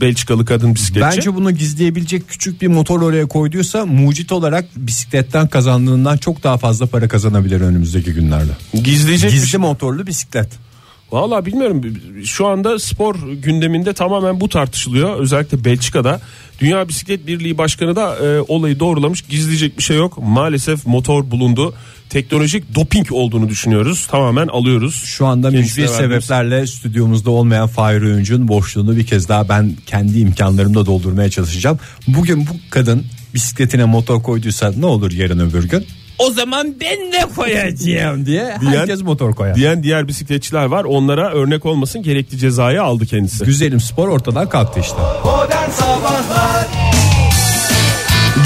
[0.00, 1.16] Belçikalı kadın bisikletçi.
[1.16, 6.86] Bence bunu gizleyebilecek küçük bir motor oraya koyduysa mucit olarak bisikletten kazandığından çok daha fazla
[6.86, 8.52] para kazanabilir önümüzdeki günlerde.
[8.84, 10.65] gizleyecek bir Gizli motorlu bisiklet.
[11.12, 11.82] Valla bilmiyorum
[12.24, 16.20] şu anda spor gündeminde tamamen bu tartışılıyor özellikle Belçika'da.
[16.60, 21.74] Dünya Bisiklet Birliği Başkanı da e, olayı doğrulamış gizleyecek bir şey yok maalesef motor bulundu
[22.10, 25.02] teknolojik doping olduğunu düşünüyoruz tamamen alıyoruz.
[25.04, 30.86] Şu anda mücbir sebeplerle stüdyomuzda olmayan Fahir Öğüncü'nün boşluğunu bir kez daha ben kendi imkanlarımla
[30.86, 31.78] doldurmaya çalışacağım.
[32.08, 33.04] Bugün bu kadın
[33.34, 35.86] bisikletine motor koyduysa ne olur yarın öbür gün?
[36.18, 39.54] O zaman ben de koyacağım diye herkes motor koyar.
[39.54, 43.44] Diyen diğer bisikletçiler var onlara örnek olmasın gerekli cezayı aldı kendisi.
[43.44, 44.96] Güzelim spor ortadan kalktı işte.
[45.24, 46.66] Modern Sabahlar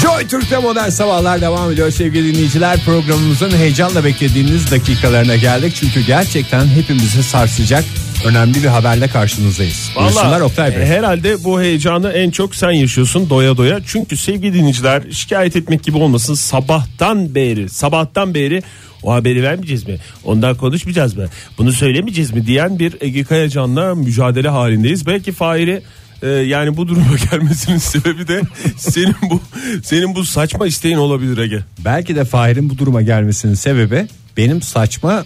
[0.01, 2.79] Joy Türk'te modern sabahlar devam ediyor sevgili dinleyiciler.
[2.85, 5.75] Programımızın heyecanla beklediğiniz dakikalarına geldik.
[5.75, 7.83] Çünkü gerçekten hepimizi sarsacak
[8.25, 9.91] önemli bir haberle karşınızdayız.
[9.95, 10.83] Buyursunlar Vallahi Oktay Bey.
[10.83, 13.79] e, herhalde bu heyecanı en çok sen yaşıyorsun doya doya.
[13.87, 18.63] Çünkü sevgili dinleyiciler şikayet etmek gibi olmasın sabahtan beri sabahtan beri
[19.03, 19.97] o haberi vermeyeceğiz mi?
[20.23, 21.25] Ondan konuşmayacağız mı?
[21.57, 22.47] Bunu söylemeyeceğiz mi?
[22.47, 25.07] Diyen bir Ege Kayacan'la mücadele halindeyiz.
[25.07, 25.81] Belki Fahir'i
[26.23, 28.41] Ee, yani bu duruma gelmesinin sebebi de
[28.77, 29.41] senin bu
[29.83, 31.59] senin bu saçma isteğin olabilir Ege.
[31.85, 34.07] Belki de Fahir'in bu duruma gelmesinin sebebi
[34.37, 35.23] benim saçma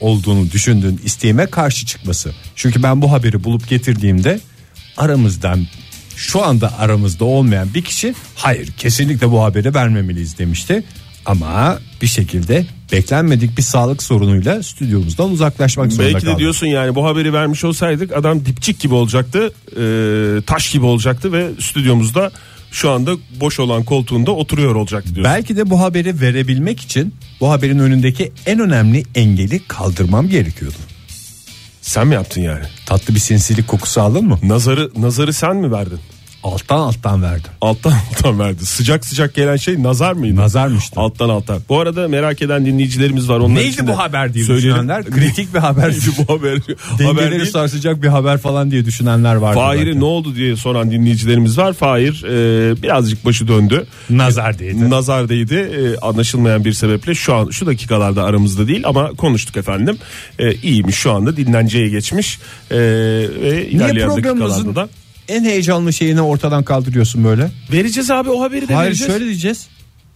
[0.00, 2.32] olduğunu düşündüğün isteğime karşı çıkması.
[2.56, 4.40] Çünkü ben bu haberi bulup getirdiğimde
[4.96, 5.66] aramızdan
[6.16, 10.84] şu anda aramızda olmayan bir kişi hayır kesinlikle bu haberi vermemeliyiz demişti.
[11.26, 16.38] Ama bir şekilde beklenmedik bir sağlık sorunuyla stüdyomuzdan uzaklaşmak zorunda Belki de kaldı.
[16.40, 21.48] diyorsun yani bu haberi vermiş olsaydık adam dipçik gibi olacaktı, e, taş gibi olacaktı ve
[21.60, 22.30] stüdyomuzda
[22.70, 25.34] şu anda boş olan koltuğunda oturuyor olacaktı diyorsun.
[25.34, 30.76] Belki de bu haberi verebilmek için bu haberin önündeki en önemli engeli kaldırmam gerekiyordu.
[31.82, 32.64] Sen mi yaptın yani?
[32.86, 34.38] Tatlı bir sinsilik kokusu aldın mı?
[34.42, 36.00] Nazarı nazarı sen mi verdin?
[36.42, 37.50] Alttan alttan verdim.
[37.60, 38.66] Alttan alttan verdi.
[38.66, 40.36] Sıcak sıcak gelen şey nazar mıydı?
[40.36, 41.00] Nazarmıştı.
[41.00, 41.60] Alttan alttan.
[41.68, 43.38] Bu arada merak eden dinleyicilerimiz var.
[43.38, 44.70] Onlar Neydi bu haber diye söyleyelim.
[44.74, 45.04] düşünenler?
[45.10, 45.90] Kritik bir haber.
[45.90, 46.58] Neydi bu haber?
[47.06, 47.44] haber değil.
[47.44, 49.58] sarsacak bir haber falan diye düşünenler vardı.
[49.58, 51.72] Fahir'e ne oldu diye soran dinleyicilerimiz var.
[51.72, 53.86] Fahir e, birazcık başı döndü.
[54.10, 54.90] Nazar değdi.
[54.90, 55.54] Nazar değdi.
[55.54, 59.98] E, anlaşılmayan bir sebeple şu an şu dakikalarda aramızda değil ama konuştuk efendim.
[60.38, 62.38] E, iyiymiş şu anda dinlenceye geçmiş.
[62.70, 62.78] E,
[63.42, 64.88] ve Niye programımızın da
[65.30, 67.50] en heyecanlı şeyini ortadan kaldırıyorsun böyle?
[67.72, 69.12] vereceğiz abi o haberi de Hayır vereceğiz.
[69.12, 69.66] şöyle diyeceğiz.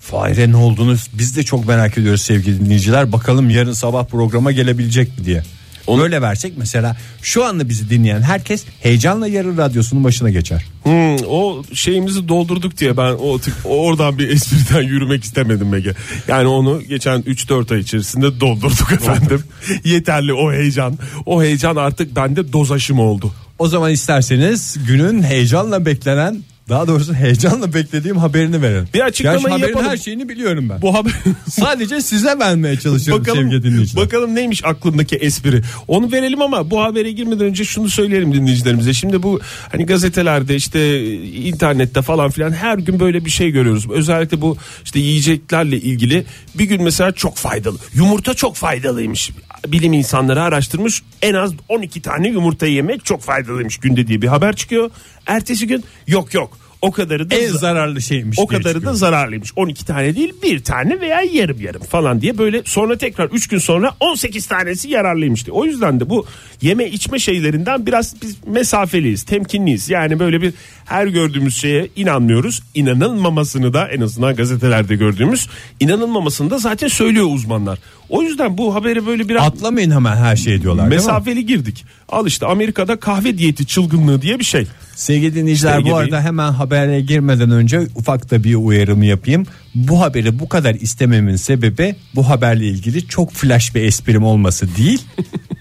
[0.01, 3.13] Fahir'e ne olduğunu biz de çok merak ediyoruz sevgili dinleyiciler.
[3.13, 5.43] Bakalım yarın sabah programa gelebilecek mi diye.
[5.87, 10.65] Onu öyle versek mesela şu anda bizi dinleyen herkes heyecanla yarın radyosunun başına geçer.
[10.83, 15.93] Hmm, o şeyimizi doldurduk diye ben o tip oradan bir espriden yürümek istemedim Ege.
[16.29, 19.43] Yani onu geçen 3-4 ay içerisinde doldurduk efendim.
[19.85, 20.99] Yeterli o heyecan.
[21.27, 23.33] O heyecan artık bende doz aşımı oldu.
[23.59, 28.89] O zaman isterseniz günün heyecanla beklenen daha doğrusu heyecanla beklediğim haberini verin.
[28.95, 29.89] Bir açıklamayı Gerçi haberin yapalım.
[29.91, 30.83] her şeyini biliyorum ben.
[30.83, 31.13] Bu haber
[31.51, 34.05] Sadece size vermeye çalışıyorum bakalım, sevgili dinleyiciler.
[34.05, 35.63] bakalım neymiş aklımdaki espri.
[35.89, 38.93] Onu verelim ama bu habere girmeden önce şunu söyleyelim dinleyicilerimize.
[38.93, 39.41] Şimdi bu
[39.73, 43.91] hani gazetelerde işte internette falan filan her gün böyle bir şey görüyoruz.
[43.91, 46.25] Özellikle bu işte yiyeceklerle ilgili
[46.55, 47.79] bir gün mesela çok faydalı.
[47.95, 49.31] Yumurta çok faydalıymış.
[49.67, 51.03] Bilim insanları araştırmış.
[51.23, 54.91] En az 12 tane yumurta yemek çok faydalıymış günde diye bir haber çıkıyor.
[55.27, 56.59] Ertesi gün yok yok.
[56.85, 58.39] O kadarı da en zararlı şeymiş.
[58.39, 58.95] o kadarı da çıkıyor.
[58.95, 59.53] zararlıymış.
[59.57, 63.59] 12 tane değil bir tane veya yarım yarım falan diye böyle sonra tekrar 3 gün
[63.59, 65.55] sonra 18 tanesi yararlıymış diye.
[65.55, 66.27] O yüzden de bu
[66.63, 69.91] yeme içme şeylerinden biraz biz mesafeliyiz, temkinliyiz.
[69.91, 70.55] Yani böyle bir
[70.85, 72.63] her gördüğümüz şeye inanmıyoruz.
[72.75, 75.49] İnanılmamasını da en azından gazetelerde gördüğümüz
[75.81, 77.79] inanılmamasını da zaten söylüyor uzmanlar.
[78.09, 81.85] O yüzden bu haberi böyle biraz Atlamayın hemen her şeyi diyorlar mesafeli girdik.
[82.09, 84.67] Al işte Amerika'da kahve diyeti çılgınlığı diye bir şey.
[84.97, 89.47] Sevgili dinleyiciler İşte bu arada hemen habere girmeden önce ufak da bir uyarımı yapayım.
[89.75, 95.03] Bu haberi bu kadar istememin sebebi bu haberle ilgili çok flash bir esprim olması değil.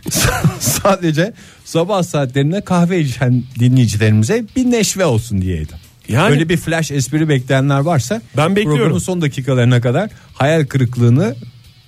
[0.59, 1.33] Sadece
[1.65, 5.75] sabah saatlerinde kahve içen dinleyicilerimize bir neşve olsun diyeydim.
[6.09, 8.77] Yani- Böyle bir flash espri bekleyenler varsa Ben bekliyorum.
[8.79, 11.35] programın son dakikalarına kadar hayal kırıklığını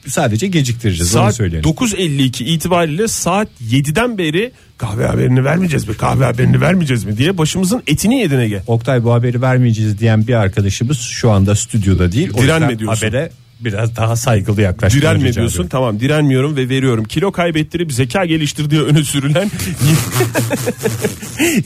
[0.07, 1.69] sadece geciktireceğiz onu Saat söyleyelim.
[1.69, 5.97] 9.52 itibariyle saat 7'den beri kahve haberini vermeyeceğiz mi?
[5.97, 8.63] Kahve haberini vermeyeceğiz mi diye başımızın etini yedin Ege.
[8.67, 12.29] Oktay bu haberi vermeyeceğiz diyen bir arkadaşımız şu anda stüdyoda değil.
[12.33, 13.05] O Direnme diyorsun.
[13.07, 17.03] habere biraz daha saygılı yaklaşmayı Direnme diyorsun tamam direnmiyorum ve veriyorum.
[17.05, 19.51] Kilo kaybettirip zeka geliştirdiği öne sürülen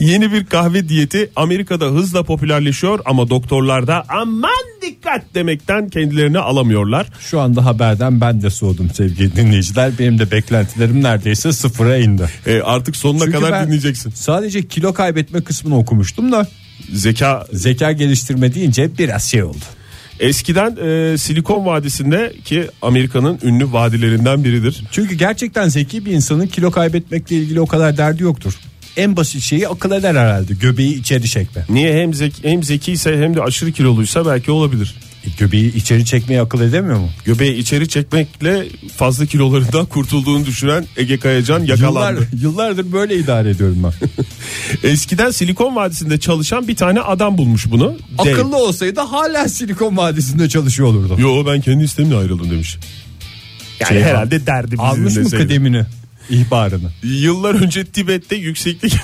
[0.00, 4.50] yeni bir kahve diyeti Amerika'da hızla popülerleşiyor ama doktorlar da aman
[4.82, 7.06] dikkat demekten kendilerini alamıyorlar.
[7.20, 9.92] Şu anda haberden ben de soğudum sevgili dinleyiciler.
[9.98, 12.28] Benim de beklentilerim neredeyse sıfıra indi.
[12.46, 14.10] E, artık sonuna Çünkü kadar dinleyeceksin.
[14.10, 16.46] Sadece kilo kaybetme kısmını okumuştum da
[16.92, 19.64] Zeka zeka geliştirme deyince biraz şey oldu.
[20.20, 24.84] Eskiden e, Silikon Vadisi'nde ki Amerika'nın ünlü vadilerinden biridir.
[24.90, 28.54] Çünkü gerçekten zeki bir insanın kilo kaybetmekle ilgili o kadar derdi yoktur.
[28.96, 30.54] En basit şeyi akıl eder herhalde.
[30.54, 31.64] Göbeği içeri çekme.
[31.68, 34.94] Niye hem zeki, hem zekiyse hem de aşırı kiloluysa belki olabilir.
[35.38, 37.10] Göbeği içeri çekmeyi akıl edemiyor mu?
[37.24, 38.66] Göbeği içeri çekmekle
[38.96, 42.20] fazla kilolarından kurtulduğunu düşünen Ege Kayacan yakalandı.
[42.20, 43.92] Yıllar, yıllardır böyle idare ediyorum ben.
[44.88, 47.98] Eskiden Silikon Vadisi'nde çalışan bir tane adam bulmuş bunu.
[48.18, 48.32] Dave.
[48.32, 51.16] Akıllı olsaydı hala Silikon Vadisi'nde çalışıyor olurdu.
[51.18, 52.76] Yo ben kendi istemle ayrıldım demiş.
[53.80, 55.84] Yani Şey, herhalde derdi bizim Almış mı kıdemini,
[56.30, 56.90] ihbarını?
[57.02, 58.94] Yıllar önce Tibet'te yükseklik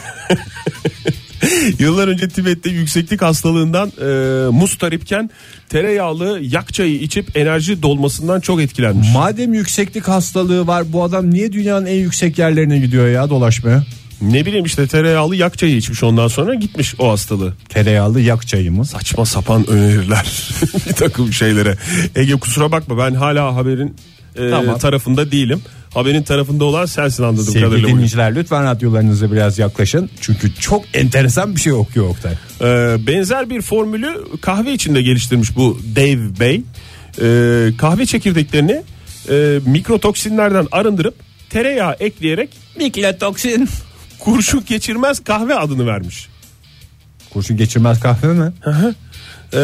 [1.78, 5.30] Yıllar önce Tibet'te yükseklik hastalığından e, mustaripken
[5.68, 9.08] tereyağlı yak çayı içip enerji dolmasından çok etkilenmiş.
[9.14, 13.84] Madem yükseklik hastalığı var bu adam niye dünyanın en yüksek yerlerine gidiyor ya dolaşmaya?
[14.20, 17.52] Ne bileyim işte tereyağlı yak çayı içmiş ondan sonra gitmiş o hastalığı.
[17.68, 18.84] Tereyağlı yak çayı mı?
[18.84, 20.50] Saçma sapan öneriler
[20.88, 21.76] bir takım şeylere.
[22.16, 23.96] Ege kusura bakma ben hala haberin
[24.36, 24.78] e, Tamam.
[24.78, 25.62] tarafında değilim.
[25.96, 27.82] Haberin tarafında olan sensin anladığım Sevgili kadarıyla.
[27.82, 27.94] bugün.
[27.94, 30.10] dinleyiciler lütfen radyolarınıza biraz yaklaşın.
[30.20, 32.32] Çünkü çok enteresan bir şey okuyor Oktay.
[32.60, 36.62] Ee, benzer bir formülü kahve içinde geliştirmiş bu Dave Bey.
[37.22, 38.82] Ee, kahve çekirdeklerini
[39.30, 41.14] e, mikrotoksinlerden arındırıp
[41.50, 43.68] tereyağı ekleyerek Miklotoksin.
[44.18, 46.28] kurşun geçirmez kahve adını vermiş.
[47.32, 48.52] Kurşun geçirmez kahve mi?
[49.54, 49.58] Ee,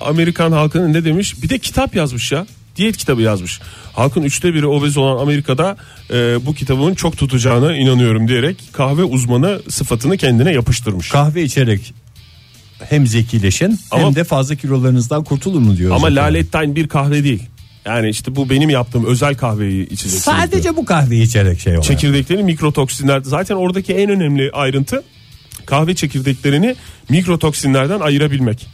[0.00, 1.42] Amerikan halkının ne demiş?
[1.42, 2.46] Bir de kitap yazmış ya.
[2.76, 3.60] Diyet kitabı yazmış.
[3.92, 5.76] Halkın üçte biri obez olan Amerika'da
[6.10, 11.08] e, bu kitabın çok tutacağına inanıyorum diyerek kahve uzmanı sıfatını kendine yapıştırmış.
[11.08, 11.94] Kahve içerek
[12.78, 15.90] hem zekileşin Ama- hem de fazla kilolarınızdan kurtulun mu diyor.
[15.90, 16.16] Ama zaten.
[16.16, 17.42] lalettayn bir kahve değil.
[17.84, 20.26] Yani işte bu benim yaptığım özel kahveyi içeceksiniz.
[20.26, 20.36] diyor.
[20.36, 21.84] Sadece bu kahveyi içerek şey oluyor.
[21.84, 25.02] çekirdekleri mikrotoksinler zaten oradaki en önemli ayrıntı
[25.66, 26.76] kahve çekirdeklerini
[27.08, 28.66] mikrotoksinlerden ayırabilmek.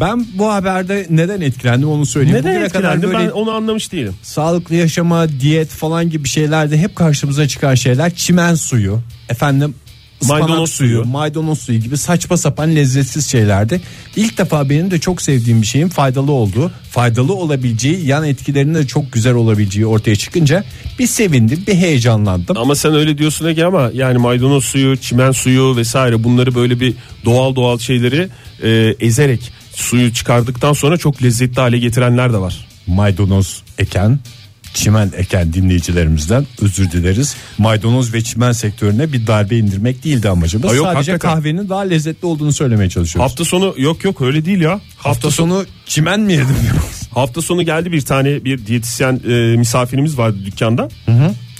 [0.00, 2.38] Ben bu haberde neden etkilendim onu söyleyeyim.
[2.38, 4.14] Neden Bugüne kadar etkilendi böyle ben onu anlamış değilim.
[4.22, 9.74] sağlıklı yaşama, diyet falan gibi şeylerde hep karşımıza çıkan şeyler çimen suyu, efendim
[10.28, 11.04] Maydanoz suyu, suyu.
[11.04, 13.80] maydanoz suyu gibi saçma sapan lezzetsiz şeylerdi.
[14.16, 18.86] İlk defa benim de çok sevdiğim bir şeyin faydalı olduğu, faydalı olabileceği, yan etkilerinin de
[18.86, 20.64] çok güzel olabileceği ortaya çıkınca
[20.98, 22.56] bir sevindim, bir heyecanlandım.
[22.56, 26.94] Ama sen öyle diyorsun Ege ama yani maydanoz suyu, çimen suyu vesaire bunları böyle bir
[27.24, 28.28] doğal doğal şeyleri
[28.62, 32.66] e, ezerek suyu çıkardıktan sonra çok lezzetli hale getirenler de var.
[32.86, 34.18] Maydanoz eken,
[34.74, 37.36] çimen eken dinleyicilerimizden özür dileriz.
[37.58, 40.70] Maydanoz ve çimen sektörüne bir darbe indirmek değildi amacımız.
[40.70, 41.34] Ha yok, Sadece hakikaten.
[41.36, 43.30] kahvenin daha lezzetli olduğunu söylemeye çalışıyoruz.
[43.30, 44.80] Hafta sonu yok yok öyle değil ya.
[44.98, 46.56] Hafta sonu çimen mi yedim?
[47.14, 50.88] Hafta sonu geldi bir tane bir diyetisyen e, misafirimiz vardı dükkanda.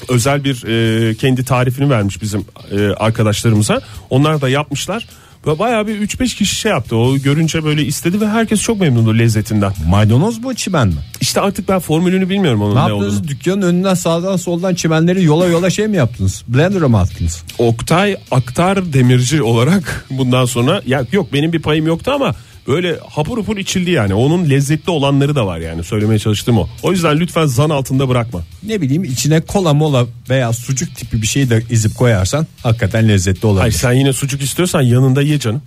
[0.09, 3.81] Özel bir e, kendi tarifini vermiş bizim e, arkadaşlarımıza.
[4.11, 5.07] Onlar da yapmışlar.
[5.47, 6.97] Ve bayağı bir 3-5 kişi şey yaptı.
[6.97, 9.73] O görünce böyle istedi ve herkes çok memnundu lezzetinden.
[9.89, 10.95] Maydanoz mu çimen mi?
[11.21, 13.15] İşte artık ben formülünü bilmiyorum onun Ne ne, yaptınız?
[13.15, 13.29] olduğunu.
[13.29, 16.43] Dükkanın önünden sağdan soldan çimenleri yola yola şey mi yaptınız?
[16.49, 17.43] Blender'a mı attınız?
[17.59, 22.35] Oktay Aktar Demirci olarak bundan sonra ya yok benim bir payım yoktu ama
[22.69, 24.15] böyle hapur hapur içildi yani.
[24.15, 26.69] Onun lezzetli olanları da var yani söylemeye çalıştığım o.
[26.83, 28.43] O yüzden lütfen zan altında bırakma.
[28.63, 33.47] Ne bileyim içine kola mola veya sucuk tipi bir şey de izip koyarsan hakikaten lezzetli
[33.47, 33.61] olabilir.
[33.61, 35.63] Hayır sen yine sucuk istiyorsan yanında ye canım.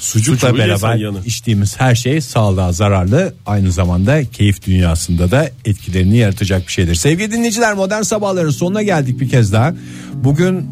[0.00, 1.18] Sucukla sucuğu beraber yanı.
[1.26, 6.94] içtiğimiz her şey sağlığa zararlı aynı zamanda keyif dünyasında da etkilerini yaratacak bir şeydir.
[6.94, 9.74] Sevgili dinleyiciler modern sabahların sonuna geldik bir kez daha.
[10.14, 10.66] Bugün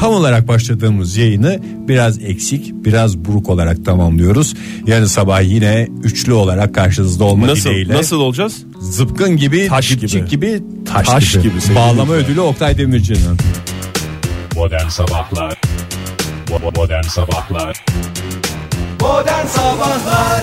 [0.00, 4.54] tam olarak başladığımız yayını biraz eksik biraz buruk olarak tamamlıyoruz.
[4.86, 7.94] Yarın sabah yine üçlü olarak karşınızda olma Nasıl dileğiyle.
[7.94, 8.62] nasıl olacağız?
[8.80, 10.24] Zıpkın gibi, Taş gibi.
[10.28, 11.42] gibi, taş, Taş gibi.
[11.42, 13.36] gibi Bağlama ödülü Oktay Demirci'nin.
[14.56, 15.60] Modern Sabahlar
[16.76, 17.84] Modern Sabahlar
[19.00, 20.42] Modern Sabahlar